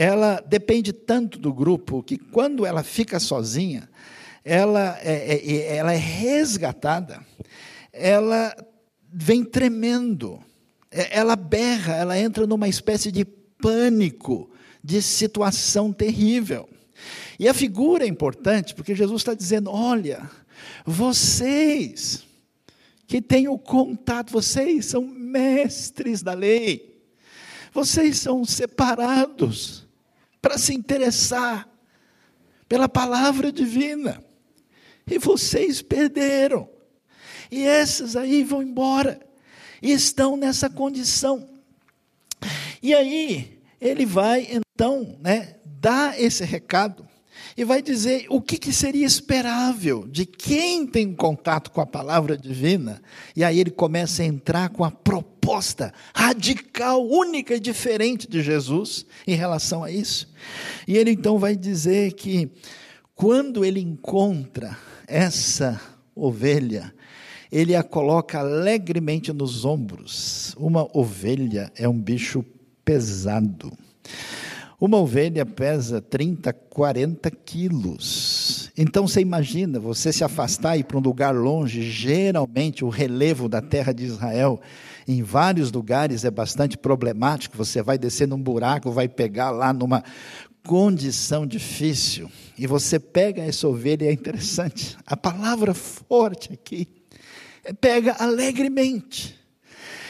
ela 0.00 0.40
depende 0.46 0.92
tanto 0.92 1.40
do 1.40 1.52
grupo 1.52 2.04
que 2.04 2.16
quando 2.16 2.64
ela 2.64 2.84
fica 2.84 3.18
sozinha, 3.18 3.90
ela 4.44 4.96
é, 5.02 5.34
é, 5.34 5.52
é, 5.52 5.76
ela 5.76 5.92
é 5.92 5.96
resgatada, 5.96 7.20
ela 7.92 8.54
vem 9.12 9.44
tremendo, 9.44 10.38
é, 10.88 11.18
ela 11.18 11.34
berra, 11.34 11.96
ela 11.96 12.16
entra 12.16 12.46
numa 12.46 12.68
espécie 12.68 13.10
de 13.10 13.24
pânico, 13.24 14.48
de 14.84 15.02
situação 15.02 15.92
terrível. 15.92 16.68
E 17.36 17.48
a 17.48 17.54
figura 17.54 18.04
é 18.04 18.08
importante, 18.08 18.76
porque 18.76 18.94
Jesus 18.94 19.22
está 19.22 19.34
dizendo: 19.34 19.68
olha, 19.68 20.30
vocês 20.86 22.24
que 23.08 23.22
têm 23.22 23.48
o 23.48 23.58
contato, 23.58 24.30
vocês 24.30 24.84
são 24.84 25.00
mestres 25.00 26.22
da 26.22 26.34
lei, 26.34 26.94
vocês 27.72 28.18
são 28.18 28.44
separados 28.44 29.88
para 30.42 30.58
se 30.58 30.74
interessar 30.74 31.66
pela 32.68 32.86
palavra 32.86 33.50
divina. 33.50 34.22
E 35.10 35.18
vocês 35.18 35.80
perderam. 35.80 36.68
E 37.50 37.62
esses 37.62 38.14
aí 38.14 38.44
vão 38.44 38.62
embora. 38.62 39.18
E 39.80 39.90
estão 39.90 40.36
nessa 40.36 40.68
condição. 40.68 41.48
E 42.82 42.94
aí, 42.94 43.58
ele 43.80 44.04
vai 44.04 44.48
então, 44.50 45.16
né, 45.20 45.56
dar 45.64 46.20
esse 46.20 46.44
recado 46.44 47.07
e 47.56 47.64
vai 47.64 47.82
dizer 47.82 48.26
o 48.28 48.40
que, 48.40 48.56
que, 48.56 48.72
seria 48.72 49.06
esperável 49.06 50.06
de 50.06 50.24
quem 50.24 50.86
tem 50.86 51.12
contato 51.12 51.70
com 51.70 51.80
a 51.80 51.86
palavra 51.86 52.36
divina, 52.36 53.02
e 53.34 53.42
aí 53.42 53.58
ele 53.58 53.70
começa 53.70 54.22
a 54.22 54.26
entrar 54.26 54.68
com 54.70 54.84
a 54.84 54.90
proposta 54.90 55.92
radical, 56.14 57.06
única 57.06 57.54
e 57.54 57.60
diferente 57.60 58.28
de 58.28 58.42
Jesus 58.42 59.06
em 59.26 59.34
relação 59.34 59.82
a 59.82 59.90
isso. 59.90 60.32
E 60.86 60.96
ele 60.96 61.10
então 61.10 61.38
vai 61.38 61.56
dizer 61.56 62.12
que 62.12 62.50
quando 63.14 63.64
ele 63.64 63.80
encontra 63.80 64.78
essa 65.06 65.80
ovelha, 66.14 66.94
ele 67.50 67.74
a 67.74 67.82
coloca 67.82 68.38
alegremente 68.38 69.32
nos 69.32 69.64
ombros. 69.64 70.54
Uma 70.56 70.88
ovelha 70.96 71.72
é 71.74 71.88
um 71.88 71.98
bicho 71.98 72.44
pesado. 72.84 73.72
Uma 74.80 74.98
ovelha 74.98 75.44
pesa 75.44 76.00
30, 76.00 76.52
40 76.52 77.32
quilos. 77.32 78.70
Então 78.78 79.08
você 79.08 79.20
imagina 79.20 79.80
você 79.80 80.12
se 80.12 80.22
afastar 80.22 80.76
e 80.76 80.80
ir 80.80 80.84
para 80.84 80.96
um 80.96 81.00
lugar 81.00 81.34
longe, 81.34 81.82
geralmente 81.90 82.84
o 82.84 82.88
relevo 82.88 83.48
da 83.48 83.60
terra 83.60 83.92
de 83.92 84.04
Israel, 84.04 84.60
em 85.08 85.20
vários 85.20 85.72
lugares 85.72 86.24
é 86.24 86.30
bastante 86.30 86.78
problemático. 86.78 87.56
Você 87.56 87.82
vai 87.82 87.98
descer 87.98 88.28
num 88.28 88.40
buraco, 88.40 88.92
vai 88.92 89.08
pegar 89.08 89.50
lá 89.50 89.72
numa 89.72 90.04
condição 90.64 91.44
difícil. 91.44 92.30
E 92.56 92.64
você 92.64 93.00
pega 93.00 93.42
essa 93.42 93.66
ovelha, 93.66 94.06
é 94.06 94.12
interessante. 94.12 94.96
A 95.04 95.16
palavra 95.16 95.74
forte 95.74 96.52
aqui 96.52 96.86
é 97.64 97.72
pega 97.72 98.12
alegremente. 98.12 99.36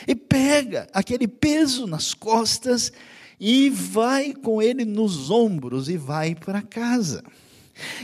E 0.06 0.14
pega 0.14 0.87
aquele 0.92 1.26
peso 1.26 1.87
nas 1.87 2.12
costas 2.12 2.92
e 3.40 3.71
vai 3.71 4.33
com 4.33 4.61
ele 4.61 4.85
nos 4.85 5.30
ombros 5.30 5.88
e 5.88 5.97
vai 5.97 6.35
para 6.35 6.62
casa. 6.62 7.23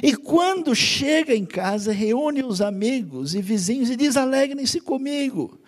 E 0.03 0.15
quando 0.15 0.75
chega 0.75 1.35
em 1.35 1.45
casa, 1.45 1.93
reúne 1.93 2.43
os 2.43 2.61
amigos 2.61 3.35
e 3.35 3.43
vizinhos 3.43 3.91
e 3.91 3.97
diz: 3.97 4.17
Alegrem-se 4.17 4.81
comigo, 4.81 5.61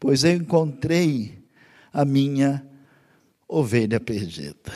pois 0.00 0.24
eu 0.24 0.32
encontrei 0.32 1.38
a 1.92 2.04
minha 2.04 2.66
ovelha 3.48 4.00
perdida. 4.00 4.72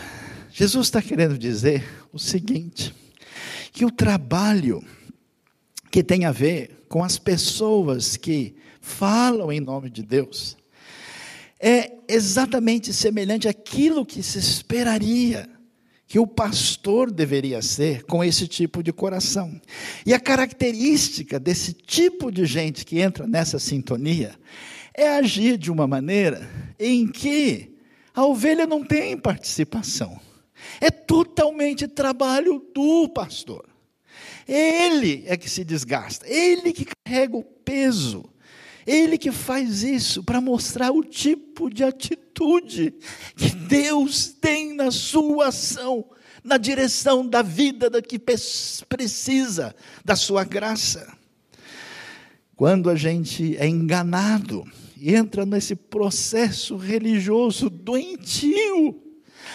Jesus 0.53 0.87
está 0.87 1.03
querendo 1.03 1.37
dizer 1.37 1.85
o 2.13 2.19
seguinte: 2.19 2.95
que 3.73 3.85
o 3.85 3.91
trabalho 3.91 4.85
que 5.91 6.03
tem 6.03 6.25
a 6.25 6.33
ver 6.33 6.85
com 6.89 7.03
as 7.03 7.19
pessoas 7.19 8.17
que 8.17 8.55
falam 8.81 9.51
em 9.53 9.61
nome 9.61 9.91
de 9.91 10.03
Deus, 10.03 10.57
é 11.61 11.93
exatamente 12.09 12.93
semelhante 12.93 13.49
àquilo 13.49 14.07
que 14.07 14.23
se 14.23 14.39
esperaria 14.39 15.49
que 16.07 16.19
o 16.19 16.27
pastor 16.27 17.11
deveria 17.11 17.61
ser 17.61 18.05
com 18.05 18.25
esse 18.25 18.49
tipo 18.49 18.83
de 18.83 18.93
coração. 18.93 19.61
E 20.07 20.15
a 20.15 20.19
característica 20.19 21.39
desse 21.39 21.75
tipo 21.75 22.33
de 22.33 22.47
gente 22.47 22.87
que 22.87 22.99
entra 22.99 23.27
nessa 23.27 23.59
sintonia 23.59 24.35
é 24.95 25.11
agir 25.11 25.59
de 25.59 25.71
uma 25.71 25.87
maneira 25.87 26.49
em 26.79 27.07
que 27.07 27.77
a 28.15 28.25
ovelha 28.25 28.67
não 28.67 28.83
tem 28.83 29.19
participação. 29.19 30.19
É 30.81 30.91
totalmente 30.91 31.87
trabalho 31.87 32.65
do 32.75 33.09
pastor. 33.11 33.69
Ele 34.47 35.25
é 35.27 35.37
que 35.37 35.49
se 35.49 35.63
desgasta, 35.63 36.27
ele 36.27 36.73
que 36.73 36.87
carrega 37.05 37.37
o 37.37 37.45
peso 37.45 38.25
ele 38.89 39.19
que 39.19 39.31
faz 39.31 39.83
isso 39.83 40.23
para 40.23 40.41
mostrar 40.41 40.91
o 40.91 41.05
tipo 41.05 41.69
de 41.69 41.85
atitude 41.85 42.95
que 43.37 43.51
Deus 43.51 44.29
tem 44.29 44.75
na 44.75 44.91
sua 44.91 45.49
ação, 45.49 46.07
na 46.43 46.57
direção 46.57 47.29
da 47.29 47.43
vida 47.43 47.91
da 47.91 48.01
que 48.01 48.19
precisa 48.19 49.77
da 50.03 50.17
sua 50.17 50.43
graça. 50.43 51.13
Quando 52.57 52.89
a 52.89 52.97
gente 52.97 53.59
é 53.59 53.69
enganado 53.69 54.65
e 54.97 55.15
entra 55.15 55.45
nesse 55.45 55.77
processo 55.77 56.75
religioso 56.77 57.69
doentio, 57.69 59.03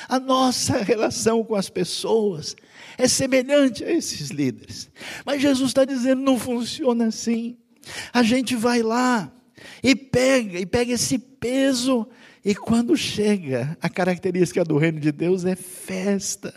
a 0.08 0.20
nossa 0.20 0.78
relação 0.78 1.44
com 1.44 1.56
as 1.56 1.70
pessoas 1.70 2.56
é 3.00 3.08
semelhante 3.08 3.84
a 3.84 3.92
esses 3.92 4.30
líderes. 4.30 4.92
Mas 5.26 5.42
Jesus 5.42 5.72
está 5.72 5.86
dizendo: 5.86 6.22
não 6.22 6.38
funciona 6.38 7.08
assim. 7.08 7.58
A 8.12 8.24
gente 8.24 8.56
vai 8.56 8.82
lá 8.82 9.32
e 9.82 9.96
pega, 9.96 10.60
e 10.60 10.66
pega 10.66 10.94
esse 10.94 11.18
peso, 11.18 12.08
e 12.44 12.54
quando 12.54 12.96
chega, 12.96 13.78
a 13.82 13.90
característica 13.90 14.64
do 14.64 14.78
reino 14.78 15.00
de 15.00 15.12
Deus 15.12 15.46
é 15.46 15.56
festa. 15.56 16.54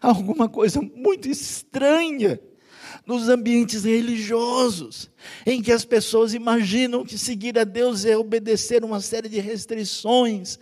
Alguma 0.00 0.48
coisa 0.48 0.80
muito 0.80 1.28
estranha 1.28 2.38
nos 3.06 3.28
ambientes 3.28 3.84
religiosos, 3.84 5.10
em 5.44 5.60
que 5.60 5.72
as 5.72 5.84
pessoas 5.84 6.32
imaginam 6.32 7.04
que 7.04 7.18
seguir 7.18 7.58
a 7.58 7.64
Deus 7.64 8.04
é 8.04 8.16
obedecer 8.16 8.84
uma 8.84 9.00
série 9.00 9.28
de 9.28 9.40
restrições, 9.40 10.58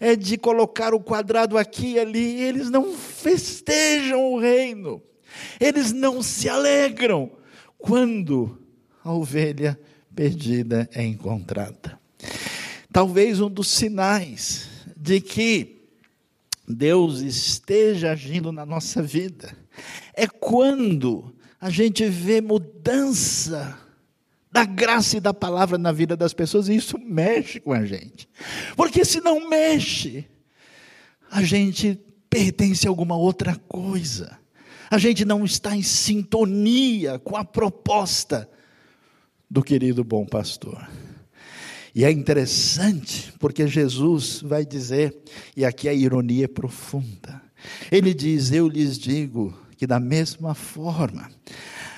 é 0.00 0.16
de 0.16 0.36
colocar 0.36 0.94
o 0.94 1.00
quadrado 1.00 1.56
aqui 1.56 1.92
e 1.92 1.98
ali, 2.00 2.38
e 2.38 2.42
eles 2.42 2.70
não 2.70 2.94
festejam 2.94 4.32
o 4.32 4.38
reino, 4.38 5.02
eles 5.60 5.92
não 5.92 6.22
se 6.22 6.48
alegram 6.48 7.30
quando 7.78 8.63
a 9.04 9.12
ovelha 9.12 9.78
perdida 10.16 10.88
é 10.92 11.04
encontrada. 11.04 12.00
Talvez 12.90 13.40
um 13.40 13.50
dos 13.50 13.68
sinais 13.68 14.68
de 14.96 15.20
que 15.20 15.84
Deus 16.66 17.20
esteja 17.20 18.12
agindo 18.12 18.50
na 18.50 18.64
nossa 18.64 19.02
vida 19.02 19.54
é 20.14 20.26
quando 20.26 21.34
a 21.60 21.68
gente 21.68 22.06
vê 22.06 22.40
mudança 22.40 23.78
da 24.50 24.64
graça 24.64 25.16
e 25.16 25.20
da 25.20 25.34
palavra 25.34 25.76
na 25.76 25.90
vida 25.90 26.16
das 26.16 26.32
pessoas, 26.32 26.68
e 26.68 26.76
isso 26.76 26.96
mexe 26.98 27.58
com 27.58 27.72
a 27.72 27.84
gente. 27.84 28.28
Porque 28.76 29.04
se 29.04 29.20
não 29.20 29.48
mexe, 29.48 30.24
a 31.28 31.42
gente 31.42 31.98
pertence 32.30 32.86
a 32.86 32.90
alguma 32.90 33.16
outra 33.16 33.56
coisa. 33.68 34.38
A 34.88 34.96
gente 34.96 35.24
não 35.24 35.44
está 35.44 35.74
em 35.74 35.82
sintonia 35.82 37.18
com 37.18 37.36
a 37.36 37.44
proposta 37.44 38.48
do 39.50 39.62
querido 39.62 40.02
bom 40.02 40.26
pastor. 40.26 40.88
E 41.94 42.04
é 42.04 42.10
interessante, 42.10 43.32
porque 43.38 43.66
Jesus 43.68 44.40
vai 44.42 44.66
dizer, 44.66 45.16
e 45.56 45.64
aqui 45.64 45.88
a 45.88 45.94
ironia 45.94 46.46
é 46.46 46.48
profunda. 46.48 47.40
Ele 47.90 48.12
diz: 48.12 48.50
Eu 48.50 48.66
lhes 48.66 48.98
digo 48.98 49.56
que 49.76 49.86
da 49.86 50.00
mesma 50.00 50.54
forma 50.54 51.30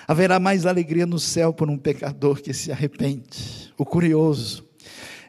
haverá 0.06 0.38
mais 0.38 0.66
alegria 0.66 1.06
no 1.06 1.18
céu 1.18 1.52
por 1.52 1.68
um 1.70 1.78
pecador 1.78 2.40
que 2.40 2.52
se 2.52 2.70
arrepende. 2.70 3.72
O 3.76 3.84
curioso 3.84 4.66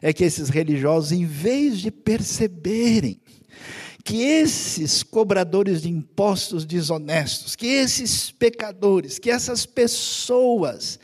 é 0.00 0.12
que 0.12 0.24
esses 0.24 0.48
religiosos, 0.48 1.12
em 1.12 1.24
vez 1.24 1.78
de 1.78 1.90
perceberem 1.90 3.20
que 4.04 4.22
esses 4.22 5.02
cobradores 5.02 5.82
de 5.82 5.90
impostos 5.90 6.64
desonestos, 6.64 7.56
que 7.56 7.66
esses 7.66 8.30
pecadores, 8.30 9.18
que 9.18 9.30
essas 9.30 9.66
pessoas 9.66 10.98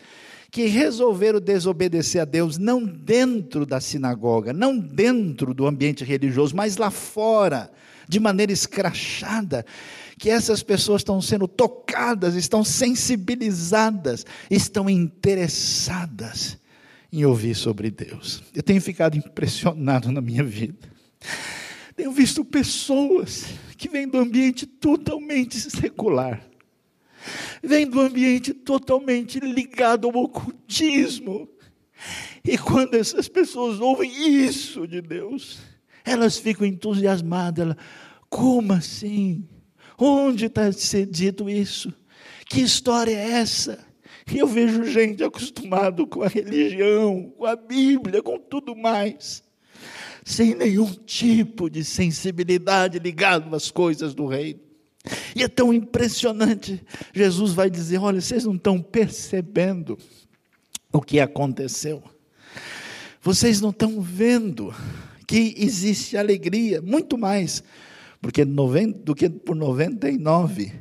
que 0.54 0.66
resolveram 0.66 1.40
desobedecer 1.40 2.22
a 2.22 2.24
Deus, 2.24 2.58
não 2.58 2.84
dentro 2.84 3.66
da 3.66 3.80
sinagoga, 3.80 4.52
não 4.52 4.78
dentro 4.78 5.52
do 5.52 5.66
ambiente 5.66 6.04
religioso, 6.04 6.54
mas 6.54 6.76
lá 6.76 6.92
fora, 6.92 7.72
de 8.08 8.20
maneira 8.20 8.52
escrachada, 8.52 9.66
que 10.16 10.30
essas 10.30 10.62
pessoas 10.62 11.00
estão 11.00 11.20
sendo 11.20 11.48
tocadas, 11.48 12.36
estão 12.36 12.62
sensibilizadas, 12.62 14.24
estão 14.48 14.88
interessadas 14.88 16.56
em 17.12 17.24
ouvir 17.24 17.56
sobre 17.56 17.90
Deus. 17.90 18.40
Eu 18.54 18.62
tenho 18.62 18.80
ficado 18.80 19.16
impressionado 19.16 20.12
na 20.12 20.20
minha 20.20 20.44
vida. 20.44 20.88
Tenho 21.96 22.12
visto 22.12 22.44
pessoas 22.44 23.46
que 23.76 23.88
vêm 23.88 24.06
do 24.06 24.18
ambiente 24.18 24.66
totalmente 24.66 25.58
secular, 25.58 26.40
vêm 27.62 27.86
do 27.86 28.00
ambiente 28.00 28.52
totalmente 28.52 29.38
ligado 29.40 30.08
ao 30.08 30.16
ocultismo. 30.16 31.48
E 32.44 32.58
quando 32.58 32.94
essas 32.94 33.28
pessoas 33.28 33.80
ouvem 33.80 34.44
isso 34.44 34.86
de 34.86 35.00
Deus, 35.00 35.58
elas 36.04 36.36
ficam 36.38 36.66
entusiasmadas. 36.66 37.66
Elas, 37.66 37.76
Como 38.28 38.72
assim? 38.72 39.48
Onde 39.96 40.46
está 40.46 40.68
dito 41.08 41.48
isso? 41.48 41.92
Que 42.46 42.60
história 42.60 43.16
é 43.16 43.30
essa? 43.32 43.86
E 44.30 44.38
eu 44.38 44.46
vejo 44.46 44.84
gente 44.84 45.22
acostumado 45.22 46.06
com 46.06 46.22
a 46.22 46.28
religião, 46.28 47.32
com 47.36 47.44
a 47.46 47.54
Bíblia, 47.54 48.22
com 48.22 48.38
tudo 48.38 48.74
mais 48.74 49.44
sem 50.24 50.54
nenhum 50.54 50.90
tipo 50.90 51.68
de 51.68 51.84
sensibilidade 51.84 52.98
ligado 52.98 53.54
às 53.54 53.70
coisas 53.70 54.14
do 54.14 54.26
reino. 54.26 54.60
E 55.34 55.42
é 55.42 55.48
tão 55.48 55.72
impressionante. 55.72 56.82
Jesus 57.12 57.52
vai 57.52 57.68
dizer: 57.68 57.98
olha, 57.98 58.20
vocês 58.20 58.44
não 58.44 58.54
estão 58.54 58.80
percebendo 58.80 59.98
o 60.92 61.00
que 61.00 61.20
aconteceu. 61.20 62.02
Vocês 63.20 63.60
não 63.60 63.70
estão 63.70 64.00
vendo 64.00 64.74
que 65.26 65.54
existe 65.56 66.16
alegria, 66.16 66.80
muito 66.82 67.16
mais 67.16 67.62
porque 68.24 68.42
90, 68.42 69.00
do 69.00 69.14
que 69.14 69.28
por 69.28 69.54
99 69.54 70.72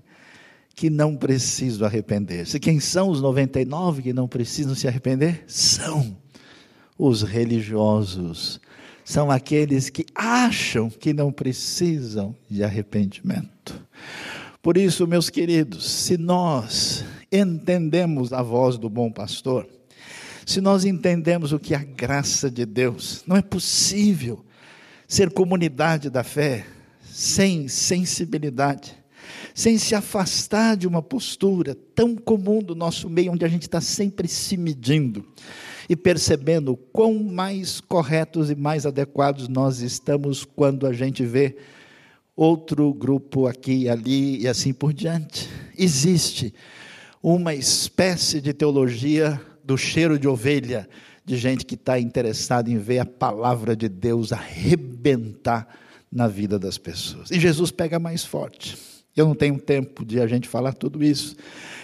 que 0.74 0.90
não 0.90 1.14
precisam 1.14 1.86
arrepender-se. 1.86 2.58
Quem 2.58 2.80
são 2.80 3.10
os 3.10 3.22
99 3.22 4.02
que 4.02 4.14
não 4.14 4.30
precisam 4.30 4.74
se 4.74 4.88
arrepender? 4.88 5.44
São 5.46 6.18
os 6.98 7.22
religiosos 7.22 8.62
são 9.04 9.30
aqueles 9.30 9.90
que 9.90 10.06
acham 10.16 10.90
que 10.90 11.14
não 11.14 11.32
precisam 11.32 12.36
de 12.50 12.64
arrependimento. 12.64 13.82
Por 14.62 14.78
isso, 14.78 15.06
meus 15.06 15.30
queridos, 15.30 15.90
se 15.90 16.18
nós 16.18 17.04
entendemos 17.32 18.32
a 18.32 18.42
voz 18.42 18.78
do 18.78 18.90
bom 18.90 19.12
pastor, 19.12 19.68
se 20.46 20.62
nós 20.62 20.86
entendemos 20.86 21.52
o 21.52 21.60
que 21.60 21.74
é 21.74 21.78
a 21.78 21.84
graça 21.84 22.50
de 22.50 22.66
Deus, 22.66 23.24
não 23.28 23.36
é 23.36 23.42
possível 23.42 24.44
ser 25.08 25.32
comunidade 25.32 26.10
da 26.10 26.24
fé 26.24 26.66
sem 27.04 27.68
sensibilidade, 27.68 28.98
sem 29.54 29.78
se 29.78 29.94
afastar 29.96 30.76
de 30.76 30.88
uma 30.88 31.02
postura 31.02 31.76
tão 31.94 32.16
comum 32.16 32.62
do 32.62 32.74
nosso 32.74 33.10
meio, 33.10 33.32
onde 33.32 33.46
a 33.46 33.48
gente 33.48 33.64
está 33.64 33.80
sempre 33.80 34.28
se 34.28 34.58
medindo 34.58 35.26
e 35.90 35.96
percebendo 35.96 36.76
quão 36.76 37.24
mais 37.24 37.82
corretos 37.82 38.50
e 38.50 38.56
mais 38.56 38.86
adequados 38.86 39.48
nós 39.48 39.80
estamos 39.80 40.44
quando 40.44 40.88
a 40.88 40.94
gente 40.94 41.26
vê 41.26 41.56
outro 42.36 42.94
grupo 42.94 43.48
aqui 43.48 43.84
e 43.84 43.90
ali 43.90 44.42
e 44.42 44.48
assim 44.48 44.74
por 44.74 44.94
diante. 44.94 45.50
Existe 45.78 46.54
uma 47.22 47.54
espécie 47.54 48.42
de 48.42 48.54
teologia 48.54 49.40
do 49.64 49.78
cheiro 49.78 50.20
de 50.20 50.28
ovelha, 50.28 50.90
de 51.26 51.38
gente 51.38 51.66
que 51.66 51.76
está 51.76 52.00
interessada 52.00 52.70
em 52.70 52.78
ver 52.78 53.00
a 53.00 53.06
palavra 53.06 53.76
de 53.76 53.88
Deus 53.88 54.34
arrebentar 54.34 55.68
na 56.12 56.28
vida 56.28 56.60
das 56.60 56.78
pessoas. 56.78 57.32
E 57.32 57.40
Jesus 57.40 57.72
pega 57.72 57.98
mais 57.98 58.26
forte. 58.26 58.93
Eu 59.16 59.28
não 59.28 59.36
tenho 59.36 59.60
tempo 59.60 60.04
de 60.04 60.20
a 60.20 60.28
gente 60.28 60.48
falar 60.48 60.74
tudo 60.74 61.04
isso 61.04 61.36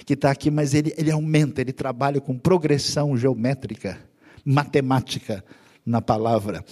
que 0.05 0.13
está 0.13 0.31
aqui, 0.31 0.49
mas 0.49 0.73
ele, 0.73 0.93
ele 0.97 1.11
aumenta, 1.11 1.61
ele 1.61 1.71
trabalha 1.71 2.19
com 2.19 2.37
progressão 2.37 3.15
geométrica, 3.15 3.99
matemática 4.43 5.43
na 5.85 6.01
palavra, 6.01 6.65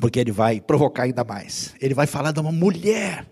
porque 0.00 0.18
ele 0.18 0.32
vai 0.32 0.58
provocar 0.58 1.02
ainda 1.02 1.22
mais. 1.22 1.74
Ele 1.80 1.92
vai 1.92 2.06
falar 2.06 2.32
de 2.32 2.40
uma 2.40 2.50
mulher 2.50 3.26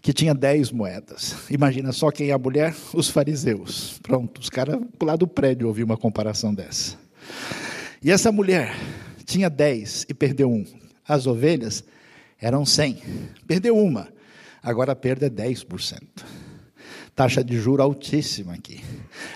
que 0.00 0.12
tinha 0.12 0.32
dez 0.32 0.70
moedas. 0.70 1.36
Imagina 1.50 1.90
só 1.90 2.12
quem 2.12 2.30
é 2.30 2.32
a 2.32 2.38
mulher? 2.38 2.74
Os 2.94 3.10
fariseus. 3.10 3.98
Pronto, 4.00 4.40
os 4.40 4.48
caras 4.48 4.80
pular 4.96 5.16
do 5.16 5.26
prédio 5.26 5.66
ouvir 5.66 5.82
uma 5.82 5.96
comparação 5.96 6.54
dessa. 6.54 6.96
E 8.02 8.12
essa 8.12 8.30
mulher 8.30 8.72
tinha 9.24 9.50
dez 9.50 10.06
e 10.08 10.14
perdeu 10.14 10.48
um. 10.50 10.64
As 11.06 11.26
ovelhas 11.26 11.82
eram 12.40 12.64
cem, 12.64 13.02
perdeu 13.46 13.76
uma 13.76 14.08
agora 14.62 14.92
a 14.92 14.96
perda 14.96 15.26
é 15.26 15.30
10%. 15.30 16.00
Taxa 17.14 17.44
de 17.44 17.58
juro 17.58 17.82
altíssima 17.82 18.54
aqui. 18.54 18.80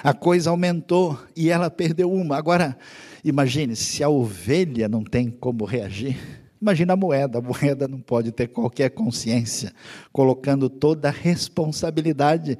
A 0.02 0.14
coisa 0.14 0.50
aumentou 0.50 1.18
e 1.36 1.50
ela 1.50 1.70
perdeu 1.70 2.10
uma. 2.10 2.36
Agora, 2.36 2.76
imagine, 3.24 3.76
se 3.76 4.02
a 4.02 4.08
ovelha 4.08 4.88
não 4.88 5.04
tem 5.04 5.30
como 5.30 5.64
reagir, 5.64 6.16
imagina 6.60 6.94
a 6.94 6.96
moeda. 6.96 7.38
A 7.38 7.42
moeda 7.42 7.86
não 7.86 8.00
pode 8.00 8.32
ter 8.32 8.48
qualquer 8.48 8.90
consciência, 8.90 9.72
colocando 10.12 10.70
toda 10.70 11.08
a 11.08 11.12
responsabilidade 11.12 12.58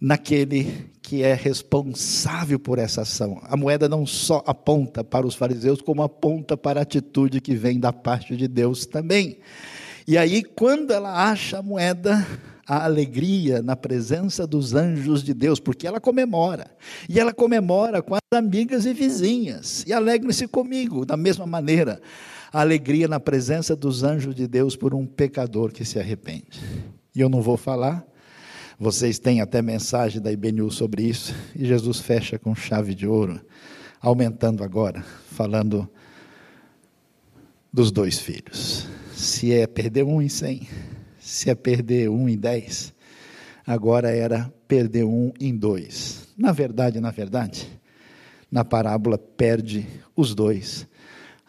naquele 0.00 0.90
que 1.00 1.22
é 1.22 1.32
responsável 1.32 2.58
por 2.58 2.78
essa 2.78 3.02
ação. 3.02 3.40
A 3.44 3.56
moeda 3.56 3.88
não 3.88 4.06
só 4.06 4.42
aponta 4.46 5.02
para 5.02 5.26
os 5.26 5.34
fariseus, 5.34 5.80
como 5.80 6.02
aponta 6.02 6.56
para 6.56 6.80
a 6.80 6.82
atitude 6.82 7.40
que 7.40 7.54
vem 7.54 7.80
da 7.80 7.92
parte 7.92 8.36
de 8.36 8.46
Deus 8.46 8.84
também. 8.84 9.38
E 10.06 10.18
aí, 10.18 10.42
quando 10.42 10.92
ela 10.92 11.30
acha 11.30 11.58
a 11.58 11.62
moeda, 11.62 12.26
a 12.66 12.84
alegria 12.84 13.62
na 13.62 13.74
presença 13.74 14.46
dos 14.46 14.74
anjos 14.74 15.22
de 15.22 15.32
Deus, 15.32 15.58
porque 15.58 15.86
ela 15.86 16.00
comemora. 16.00 16.70
E 17.08 17.18
ela 17.18 17.32
comemora 17.32 18.02
com 18.02 18.14
as 18.14 18.20
amigas 18.34 18.84
e 18.84 18.92
vizinhas. 18.92 19.82
E 19.86 19.92
alegrem-se 19.92 20.46
comigo, 20.46 21.06
da 21.06 21.16
mesma 21.16 21.46
maneira. 21.46 22.02
A 22.52 22.60
alegria 22.60 23.08
na 23.08 23.18
presença 23.18 23.74
dos 23.74 24.02
anjos 24.02 24.34
de 24.34 24.46
Deus 24.46 24.76
por 24.76 24.94
um 24.94 25.06
pecador 25.06 25.72
que 25.72 25.84
se 25.84 25.98
arrepende. 25.98 26.60
E 27.14 27.20
eu 27.20 27.28
não 27.28 27.40
vou 27.40 27.56
falar, 27.56 28.04
vocês 28.78 29.18
têm 29.18 29.40
até 29.40 29.62
mensagem 29.62 30.20
da 30.20 30.30
IBNU 30.30 30.70
sobre 30.70 31.02
isso, 31.02 31.34
e 31.56 31.64
Jesus 31.64 32.00
fecha 32.00 32.38
com 32.38 32.54
chave 32.54 32.94
de 32.94 33.06
ouro, 33.06 33.40
aumentando 34.00 34.62
agora, 34.62 35.04
falando 35.30 35.88
dos 37.72 37.90
dois 37.90 38.18
filhos 38.18 38.93
se 39.24 39.52
é 39.52 39.66
perder 39.66 40.04
um 40.04 40.20
em 40.20 40.28
cem, 40.28 40.68
se 41.18 41.48
é 41.48 41.54
perder 41.54 42.10
um 42.10 42.28
em 42.28 42.36
dez, 42.36 42.92
agora 43.66 44.10
era 44.10 44.52
perder 44.68 45.04
um 45.04 45.32
em 45.40 45.56
dois. 45.56 46.28
Na 46.36 46.52
verdade, 46.52 47.00
na 47.00 47.10
verdade, 47.10 47.66
na 48.50 48.64
parábola 48.64 49.16
perde 49.16 49.86
os 50.14 50.34
dois, 50.34 50.86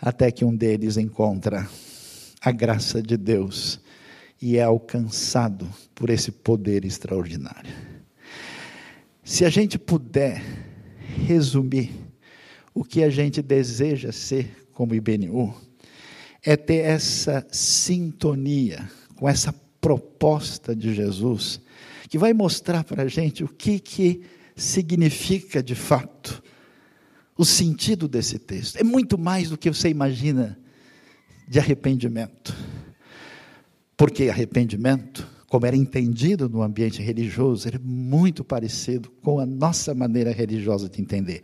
até 0.02 0.32
que 0.32 0.46
um 0.46 0.56
deles 0.56 0.96
encontra 0.96 1.68
a 2.42 2.52
graça 2.52 3.02
de 3.02 3.18
Deus 3.18 3.80
e 4.42 4.58
é 4.58 4.64
alcançado 4.64 5.68
por 5.94 6.10
esse 6.10 6.32
poder 6.32 6.86
extraordinário. 6.86 7.74
Se 9.24 9.44
a 9.44 9.50
gente 9.50 9.78
puder 9.78 10.42
resumir 11.28 11.92
o 12.74 12.84
que 12.84 13.04
a 13.04 13.10
gente 13.10 13.42
deseja 13.42 14.12
ser 14.12 14.68
como 14.72 14.96
IBNU, 14.96 15.54
é 16.46 16.56
ter 16.56 16.86
essa 16.86 17.46
sintonia 17.52 18.88
com 19.16 19.28
essa 19.28 19.54
proposta 19.82 20.76
de 20.76 20.94
Jesus, 20.94 21.60
que 22.08 22.18
vai 22.18 22.34
mostrar 22.34 22.84
para 22.84 23.04
a 23.04 23.08
gente 23.08 23.44
o 23.44 23.48
que, 23.48 23.80
que 23.80 24.22
significa 24.56 25.64
de 25.64 25.74
fato 25.74 26.44
o 27.38 27.44
sentido 27.44 28.08
desse 28.08 28.38
texto. 28.38 28.78
É 28.78 28.84
muito 28.84 29.18
mais 29.18 29.50
do 29.50 29.58
que 29.58 29.70
você 29.70 29.90
imagina 29.90 30.58
de 31.48 31.60
arrependimento. 31.60 32.56
Porque 33.98 34.30
arrependimento, 34.30 35.28
como 35.48 35.66
era 35.66 35.76
entendido 35.76 36.48
no 36.48 36.62
ambiente 36.62 37.02
religioso, 37.02 37.68
era 37.68 37.80
muito 37.80 38.44
parecido 38.44 39.10
com 39.22 39.40
a 39.40 39.46
nossa 39.46 39.94
maneira 39.94 40.32
religiosa 40.32 40.88
de 40.88 41.02
entender. 41.02 41.42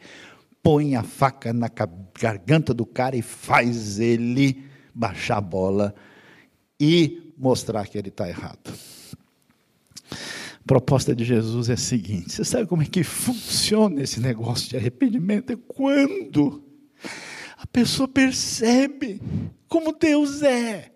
Põe 0.62 0.96
a 0.96 1.04
faca 1.04 1.52
na 1.52 1.70
garganta 2.20 2.74
do 2.74 2.86
cara 2.86 3.16
e 3.16 3.22
faz 3.22 4.00
ele 4.00 4.71
baixar 4.94 5.38
a 5.38 5.42
bola 5.42 5.96
e 6.80 7.34
mostrar 7.38 7.88
que 7.88 7.98
ele 7.98 8.10
está 8.10 8.28
errado. 8.28 8.72
A 10.12 10.68
proposta 10.68 11.16
de 11.16 11.24
Jesus 11.24 11.70
é 11.70 11.74
a 11.74 11.78
seguinte: 11.78 12.32
você 12.32 12.46
sabe 12.46 12.68
como 12.68 12.84
é 12.84 12.86
que 12.86 13.04
funciona 13.04 14.02
esse 14.02 14.20
negócio 14.20 14.70
de 14.70 14.78
arrependimento? 14.78 15.52
É 15.52 15.58
quando 15.68 16.64
a 17.58 17.68
pessoa 17.68 18.08
percebe 18.08 19.22
como 19.68 19.94
Deus 19.94 20.42
é. 20.42 20.92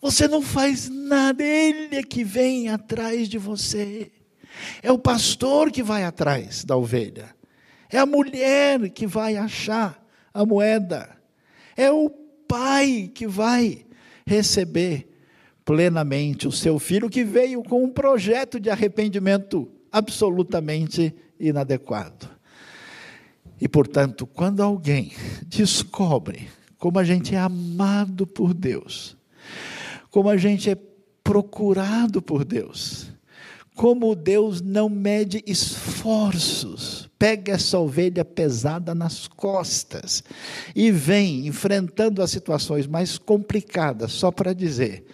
Você 0.00 0.26
não 0.26 0.40
faz 0.40 0.88
nada, 0.88 1.44
Ele 1.44 1.96
é 1.96 2.02
que 2.02 2.24
vem 2.24 2.68
atrás 2.68 3.28
de 3.28 3.36
você. 3.36 4.10
É 4.82 4.90
o 4.90 4.98
pastor 4.98 5.70
que 5.70 5.82
vai 5.82 6.04
atrás 6.04 6.64
da 6.64 6.76
ovelha. 6.76 7.34
É 7.90 7.98
a 7.98 8.06
mulher 8.06 8.88
que 8.90 9.06
vai 9.06 9.36
achar 9.36 10.02
a 10.32 10.44
moeda. 10.44 11.16
É 11.76 11.90
o 11.90 12.08
pai 12.50 13.08
que 13.14 13.28
vai 13.28 13.86
receber 14.26 15.08
plenamente 15.64 16.48
o 16.48 16.52
seu 16.52 16.80
filho 16.80 17.08
que 17.08 17.22
veio 17.22 17.62
com 17.62 17.84
um 17.84 17.88
projeto 17.88 18.58
de 18.58 18.68
arrependimento 18.68 19.70
absolutamente 19.92 21.14
inadequado. 21.38 22.28
E, 23.60 23.68
portanto, 23.68 24.26
quando 24.26 24.64
alguém 24.64 25.12
descobre 25.46 26.48
como 26.76 26.98
a 26.98 27.04
gente 27.04 27.36
é 27.36 27.38
amado 27.38 28.26
por 28.26 28.52
Deus, 28.52 29.16
como 30.10 30.28
a 30.28 30.36
gente 30.36 30.70
é 30.70 30.76
procurado 31.22 32.20
por 32.22 32.44
Deus, 32.44 33.12
como 33.76 34.16
Deus 34.16 34.60
não 34.60 34.88
mede 34.88 35.44
esforços, 35.46 37.09
pega 37.20 37.52
essa 37.52 37.78
ovelha 37.78 38.24
pesada 38.24 38.94
nas 38.94 39.28
costas 39.28 40.24
e 40.74 40.90
vem 40.90 41.46
enfrentando 41.46 42.22
as 42.22 42.30
situações 42.30 42.86
mais 42.86 43.18
complicadas 43.18 44.12
só 44.12 44.32
para 44.32 44.54
dizer: 44.54 45.04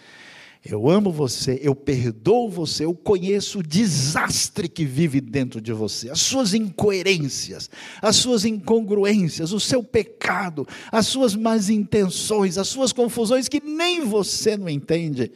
eu 0.64 0.88
amo 0.88 1.11
você, 1.11 1.59
eu 1.61 1.75
perdoo 1.75 2.49
você, 2.49 2.85
eu 2.85 2.95
conheço 2.95 3.59
o 3.59 3.62
desastre 3.62 4.69
que 4.69 4.85
vive 4.85 5.21
dentro 5.21 5.61
de 5.61 5.73
você, 5.73 6.09
as 6.09 6.21
suas 6.21 6.55
incoerências, 6.55 7.69
as 8.01 8.14
suas 8.14 8.45
incongruências, 8.45 9.51
o 9.51 9.59
seu 9.59 9.83
pecado, 9.83 10.64
as 10.92 11.09
suas 11.09 11.35
más 11.35 11.69
intenções, 11.69 12.57
as 12.57 12.69
suas 12.69 12.92
confusões 12.92 13.49
que 13.49 13.61
nem 13.61 14.05
você 14.05 14.57
não 14.57 14.69
entende. 14.69 15.33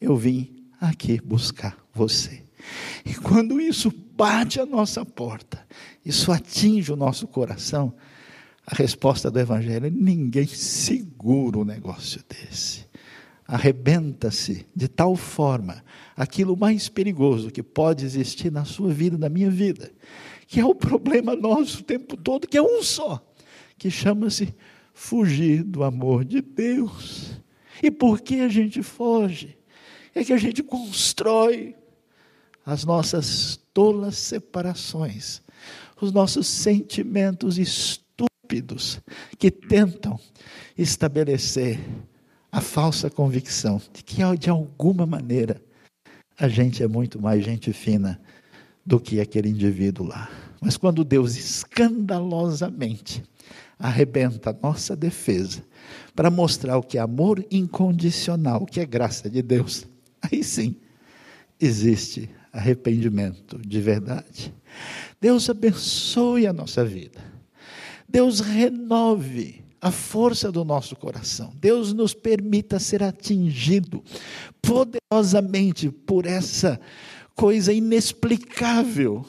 Eu 0.00 0.16
vim 0.16 0.64
aqui 0.80 1.20
buscar 1.20 1.76
você. 1.92 2.42
E 3.04 3.14
quando 3.14 3.60
isso 3.60 3.92
bate 4.16 4.60
a 4.60 4.66
nossa 4.66 5.04
porta, 5.04 5.66
isso 6.04 6.32
atinge 6.32 6.92
o 6.92 6.96
nosso 6.96 7.26
coração, 7.26 7.94
a 8.66 8.74
resposta 8.74 9.30
do 9.30 9.38
Evangelho 9.38 9.86
é: 9.86 9.90
ninguém 9.90 10.46
segura 10.46 11.58
um 11.58 11.64
negócio 11.64 12.22
desse 12.28 12.86
arrebenta-se 13.46 14.66
de 14.74 14.88
tal 14.88 15.14
forma 15.14 15.84
aquilo 16.16 16.56
mais 16.56 16.88
perigoso 16.88 17.50
que 17.50 17.62
pode 17.62 18.04
existir 18.04 18.50
na 18.50 18.64
sua 18.64 18.92
vida, 18.92 19.16
na 19.16 19.28
minha 19.28 19.50
vida, 19.50 19.92
que 20.46 20.58
é 20.58 20.64
o 20.64 20.74
problema 20.74 21.36
nosso 21.36 21.80
o 21.80 21.84
tempo 21.84 22.16
todo, 22.16 22.48
que 22.48 22.56
é 22.56 22.62
um 22.62 22.82
só, 22.82 23.24
que 23.78 23.90
chama-se 23.90 24.54
fugir 24.92 25.62
do 25.62 25.84
amor 25.84 26.24
de 26.24 26.40
Deus. 26.40 27.40
E 27.82 27.90
por 27.90 28.20
que 28.20 28.40
a 28.40 28.48
gente 28.48 28.82
foge? 28.82 29.56
É 30.14 30.24
que 30.24 30.32
a 30.32 30.38
gente 30.38 30.62
constrói 30.62 31.76
as 32.66 32.84
nossas 32.84 33.60
tolas 33.72 34.18
separações, 34.18 35.40
os 36.00 36.10
nossos 36.10 36.48
sentimentos 36.48 37.58
estúpidos 37.58 39.00
que 39.38 39.52
tentam 39.52 40.18
estabelecer 40.76 41.78
a 42.50 42.60
falsa 42.60 43.08
convicção 43.08 43.80
de 43.92 44.02
que, 44.02 44.16
de 44.36 44.50
alguma 44.50 45.06
maneira, 45.06 45.62
a 46.38 46.48
gente 46.48 46.82
é 46.82 46.88
muito 46.88 47.22
mais 47.22 47.44
gente 47.44 47.72
fina 47.72 48.20
do 48.84 48.98
que 48.98 49.20
aquele 49.20 49.48
indivíduo 49.48 50.06
lá. 50.06 50.28
Mas 50.60 50.76
quando 50.76 51.04
Deus 51.04 51.36
escandalosamente 51.36 53.22
arrebenta 53.78 54.50
a 54.50 54.56
nossa 54.60 54.96
defesa 54.96 55.62
para 56.14 56.30
mostrar 56.30 56.78
o 56.78 56.82
que 56.82 56.98
é 56.98 57.00
amor 57.00 57.44
incondicional, 57.50 58.62
o 58.62 58.66
que 58.66 58.80
é 58.80 58.86
graça 58.86 59.30
de 59.30 59.42
Deus, 59.42 59.86
aí 60.20 60.42
sim 60.42 60.76
existe 61.60 62.28
arrependimento 62.56 63.58
de 63.58 63.80
verdade. 63.80 64.54
Deus 65.20 65.48
abençoe 65.48 66.46
a 66.46 66.52
nossa 66.52 66.84
vida. 66.84 67.20
Deus 68.08 68.40
renove 68.40 69.64
a 69.80 69.90
força 69.90 70.50
do 70.50 70.64
nosso 70.64 70.96
coração. 70.96 71.52
Deus 71.60 71.92
nos 71.92 72.14
permita 72.14 72.78
ser 72.78 73.02
atingido 73.02 74.02
poderosamente 74.62 75.90
por 75.90 76.26
essa 76.26 76.80
coisa 77.34 77.72
inexplicável 77.72 79.24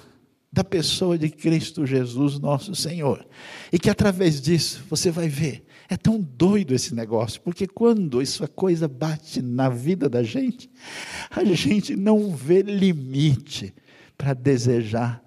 da 0.58 0.64
pessoa 0.64 1.20
de 1.20 1.30
Cristo 1.30 1.86
Jesus, 1.86 2.40
nosso 2.40 2.74
Senhor. 2.74 3.24
E 3.72 3.78
que 3.78 3.92
através 3.92 4.42
disso 4.42 4.84
você 4.90 5.12
vai 5.12 5.30
ver, 5.30 5.64
é 5.88 5.96
tão 5.96 6.20
doido 6.20 6.74
esse 6.74 6.96
negócio, 6.96 7.40
porque 7.42 7.68
quando 7.68 8.20
essa 8.20 8.48
coisa 8.48 8.88
bate 8.88 9.40
na 9.40 9.70
vida 9.70 10.10
da 10.10 10.24
gente, 10.24 10.68
a 11.30 11.44
gente 11.44 11.96
não 11.96 12.36
vê 12.36 12.64
limite 12.64 13.72
para 14.18 14.34
desejar 14.34 15.24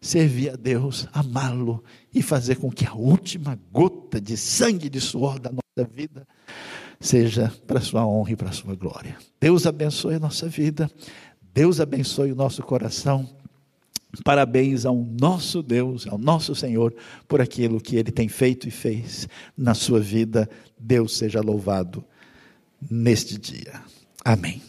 servir 0.00 0.50
a 0.50 0.56
Deus, 0.56 1.06
amá-lo 1.12 1.84
e 2.12 2.20
fazer 2.20 2.56
com 2.56 2.68
que 2.68 2.84
a 2.84 2.92
última 2.92 3.56
gota 3.70 4.20
de 4.20 4.36
sangue 4.36 4.90
de 4.90 5.00
suor 5.00 5.38
da 5.38 5.52
nossa 5.52 5.88
vida 5.88 6.26
seja 6.98 7.52
para 7.68 7.78
a 7.78 7.82
sua 7.82 8.04
honra 8.04 8.32
e 8.32 8.36
para 8.36 8.48
a 8.48 8.52
sua 8.52 8.74
glória. 8.74 9.16
Deus 9.40 9.64
abençoe 9.64 10.16
a 10.16 10.18
nossa 10.18 10.48
vida, 10.48 10.90
Deus 11.54 11.78
abençoe 11.78 12.32
o 12.32 12.36
nosso 12.36 12.64
coração. 12.64 13.41
Parabéns 14.24 14.84
ao 14.84 14.96
nosso 14.96 15.62
Deus, 15.62 16.06
ao 16.06 16.18
nosso 16.18 16.54
Senhor, 16.54 16.94
por 17.26 17.40
aquilo 17.40 17.80
que 17.80 17.96
Ele 17.96 18.10
tem 18.10 18.28
feito 18.28 18.68
e 18.68 18.70
fez 18.70 19.26
na 19.56 19.74
sua 19.74 20.00
vida. 20.00 20.48
Deus 20.78 21.16
seja 21.16 21.40
louvado 21.40 22.04
neste 22.90 23.38
dia. 23.38 23.80
Amém. 24.24 24.60